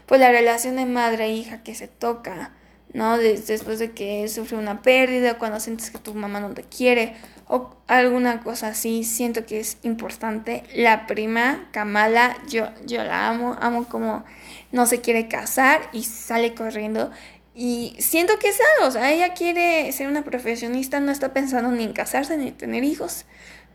por 0.07 0.19
la 0.19 0.31
relación 0.31 0.77
de 0.77 0.87
madre 0.87 1.27
e 1.27 1.33
hija 1.33 1.63
que 1.63 1.75
se 1.75 1.89
toca, 1.89 2.53
¿no? 2.93 3.19
después 3.19 3.79
de 3.79 3.93
que 3.93 4.27
sufre 4.29 4.57
una 4.57 4.83
pérdida, 4.83 5.39
cuando 5.39 5.61
sientes 5.61 5.91
que 5.91 5.99
tu 5.99 6.15
mamá 6.15 6.41
no 6.41 6.55
te 6.55 6.63
quiere 6.63 7.15
o 7.49 7.77
alguna 7.87 8.41
cosa 8.41 8.69
así, 8.69 9.05
siento 9.05 9.47
que 9.47 9.61
es 9.61 9.79
importante. 9.83 10.65
La 10.75 11.07
prima, 11.07 11.69
Kamala, 11.71 12.37
yo, 12.49 12.69
yo 12.85 13.05
la 13.05 13.29
amo, 13.29 13.57
amo 13.61 13.85
como 13.89 14.25
no 14.73 14.87
se 14.87 15.01
quiere 15.01 15.29
casar 15.29 15.89
y 15.93 16.03
sale 16.03 16.55
corriendo. 16.55 17.11
Y 17.55 17.95
siento 17.99 18.39
que 18.39 18.49
es 18.49 18.59
algo, 18.77 18.89
o 18.89 18.91
sea, 18.91 19.13
ella 19.13 19.33
quiere 19.33 19.91
ser 19.93 20.09
una 20.09 20.25
profesionista, 20.25 20.99
no 21.01 21.13
está 21.13 21.33
pensando 21.33 21.71
ni 21.71 21.85
en 21.85 21.93
casarse 21.93 22.37
ni 22.37 22.49
en 22.49 22.57
tener 22.57 22.83
hijos. 22.83 23.27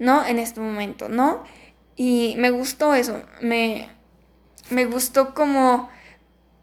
¿no? 0.02 0.26
En 0.26 0.40
este 0.40 0.60
momento, 0.60 1.10
¿no? 1.10 1.44
Y 1.96 2.34
me 2.40 2.50
gustó 2.50 2.96
eso, 2.96 3.22
me, 3.40 3.88
me 4.72 4.86
gustó 4.86 5.36
como 5.36 5.90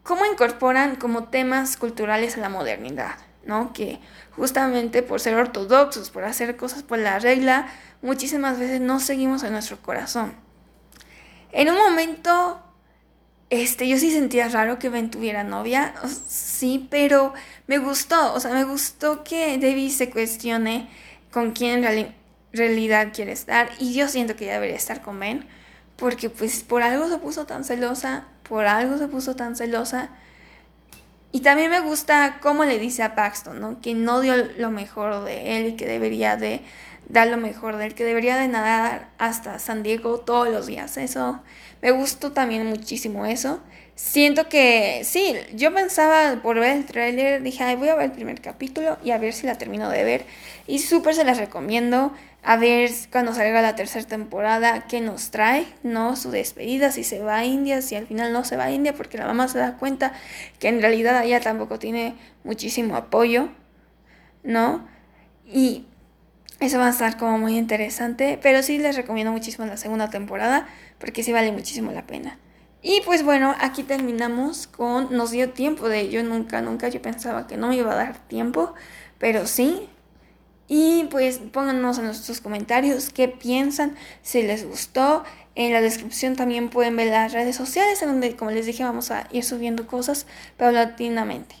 cómo 0.09 0.25
incorporan 0.25 0.95
como 0.95 1.25
temas 1.25 1.77
culturales 1.77 2.35
a 2.35 2.39
la 2.39 2.49
modernidad, 2.49 3.11
¿no? 3.45 3.73
Que 3.73 3.99
justamente 4.31 5.03
por 5.03 5.19
ser 5.19 5.35
ortodoxos, 5.35 6.09
por 6.09 6.23
hacer 6.23 6.57
cosas 6.57 6.81
por 6.81 6.97
la 6.97 7.19
regla, 7.19 7.67
muchísimas 8.01 8.57
veces 8.57 8.81
no 8.81 8.99
seguimos 8.99 9.43
en 9.43 9.51
nuestro 9.51 9.79
corazón. 9.83 10.33
En 11.51 11.69
un 11.69 11.77
momento, 11.77 12.59
este, 13.51 13.87
yo 13.87 13.99
sí 13.99 14.09
sentía 14.09 14.47
raro 14.47 14.79
que 14.79 14.89
Ben 14.89 15.11
tuviera 15.11 15.43
novia, 15.43 15.93
sí, 16.27 16.87
pero 16.89 17.35
me 17.67 17.77
gustó, 17.77 18.33
o 18.33 18.39
sea, 18.39 18.51
me 18.51 18.63
gustó 18.63 19.23
que 19.23 19.59
Debbie 19.59 19.91
se 19.91 20.09
cuestione 20.09 20.89
con 21.29 21.51
quién 21.51 21.85
realidad 22.51 23.09
quiere 23.13 23.33
estar 23.33 23.69
y 23.77 23.93
yo 23.93 24.07
siento 24.07 24.35
que 24.35 24.47
ya 24.47 24.53
debería 24.53 24.75
estar 24.75 25.03
con 25.03 25.19
Ben 25.19 25.47
porque 25.97 26.31
pues 26.31 26.63
por 26.63 26.81
algo 26.81 27.07
se 27.09 27.19
puso 27.19 27.45
tan 27.45 27.63
celosa, 27.63 28.25
por 28.49 28.65
algo 28.65 28.97
se 28.97 29.07
puso 29.07 29.35
tan 29.35 29.55
celosa 29.55 30.09
y 31.31 31.41
también 31.41 31.69
me 31.69 31.79
gusta 31.79 32.39
cómo 32.41 32.65
le 32.65 32.79
dice 32.79 33.03
a 33.03 33.13
Paxton, 33.15 33.61
¿no? 33.61 33.79
Que 33.81 33.93
no 33.93 34.19
dio 34.19 34.33
lo 34.57 34.71
mejor 34.71 35.23
de 35.23 35.57
él 35.57 35.67
y 35.67 35.75
que 35.75 35.85
debería 35.85 36.35
de 36.35 36.61
da 37.07 37.25
lo 37.25 37.37
mejor 37.37 37.77
del 37.77 37.95
que 37.95 38.03
debería 38.03 38.37
de 38.37 38.47
nadar 38.47 39.09
hasta 39.17 39.59
San 39.59 39.83
Diego 39.83 40.19
todos 40.19 40.47
los 40.49 40.67
días. 40.67 40.97
Eso 40.97 41.41
me 41.81 41.91
gustó 41.91 42.31
también 42.31 42.65
muchísimo 42.67 43.25
eso. 43.25 43.59
Siento 43.95 44.47
que 44.47 45.01
sí, 45.03 45.35
yo 45.53 45.73
pensaba 45.73 46.39
por 46.41 46.59
ver 46.59 46.77
el 46.77 46.85
tráiler, 46.85 47.43
dije, 47.43 47.75
voy 47.75 47.89
a 47.89 47.95
ver 47.95 48.05
el 48.05 48.11
primer 48.11 48.39
capítulo 48.41 48.97
y 49.03 49.11
a 49.11 49.17
ver 49.17 49.33
si 49.33 49.45
la 49.45 49.57
termino 49.57 49.89
de 49.89 50.03
ver. 50.03 50.25
Y 50.67 50.79
súper 50.79 51.15
se 51.15 51.25
las 51.25 51.37
recomiendo. 51.37 52.13
A 52.41 52.57
ver 52.57 52.89
cuando 53.11 53.33
salga 53.33 53.61
la 53.61 53.75
tercera 53.75 54.07
temporada 54.07 54.87
qué 54.87 55.01
nos 55.01 55.29
trae, 55.29 55.65
¿no? 55.83 56.15
Su 56.15 56.31
despedida, 56.31 56.91
si 56.91 57.03
se 57.03 57.19
va 57.19 57.37
a 57.37 57.45
India, 57.45 57.81
si 57.81 57.95
al 57.95 58.07
final 58.07 58.31
no 58.31 58.45
se 58.45 58.55
va 58.55 58.65
a 58.65 58.71
India, 58.71 58.93
porque 58.93 59.17
la 59.17 59.25
mamá 59.25 59.47
se 59.47 59.59
da 59.59 59.77
cuenta 59.77 60.13
que 60.59 60.69
en 60.69 60.81
realidad 60.81 61.23
ella 61.23 61.41
tampoco 61.41 61.79
tiene 61.79 62.15
muchísimo 62.43 62.95
apoyo, 62.95 63.49
¿no? 64.43 64.87
Y 65.45 65.85
eso 66.59 66.77
va 66.77 66.87
a 66.87 66.91
estar 66.91 67.17
como 67.17 67.37
muy 67.37 67.57
interesante, 67.57 68.39
pero 68.41 68.63
sí 68.63 68.77
les 68.79 68.95
recomiendo 68.95 69.31
muchísimo 69.31 69.65
la 69.65 69.77
segunda 69.77 70.09
temporada 70.09 70.67
porque 70.97 71.23
sí 71.23 71.31
vale 71.31 71.51
muchísimo 71.51 71.91
la 71.91 72.05
pena. 72.05 72.37
Y 72.81 73.01
pues 73.05 73.23
bueno, 73.23 73.55
aquí 73.59 73.83
terminamos 73.83 74.67
con 74.67 75.15
nos 75.15 75.31
dio 75.31 75.51
tiempo 75.51 75.89
de 75.89 75.99
ello, 76.01 76.23
nunca, 76.23 76.61
nunca 76.61 76.87
yo 76.87 77.01
pensaba 77.01 77.47
que 77.47 77.57
no 77.57 77.67
me 77.67 77.75
iba 77.75 77.91
a 77.91 77.95
dar 77.95 78.17
tiempo, 78.27 78.73
pero 79.17 79.47
sí. 79.47 79.89
Y 80.69 81.05
pues 81.05 81.39
pónganos 81.51 81.97
en 81.97 82.05
nuestros 82.05 82.39
comentarios 82.39 83.09
qué 83.09 83.27
piensan, 83.27 83.95
si 84.21 84.43
les 84.43 84.65
gustó. 84.65 85.23
En 85.55 85.73
la 85.73 85.81
descripción 85.81 86.35
también 86.35 86.69
pueden 86.69 86.95
ver 86.95 87.07
las 87.07 87.33
redes 87.33 87.55
sociales 87.55 88.01
en 88.03 88.09
donde, 88.09 88.35
como 88.35 88.51
les 88.51 88.67
dije, 88.67 88.83
vamos 88.83 89.11
a 89.11 89.27
ir 89.31 89.43
subiendo 89.43 89.87
cosas 89.87 90.27
paulatinamente. 90.57 91.55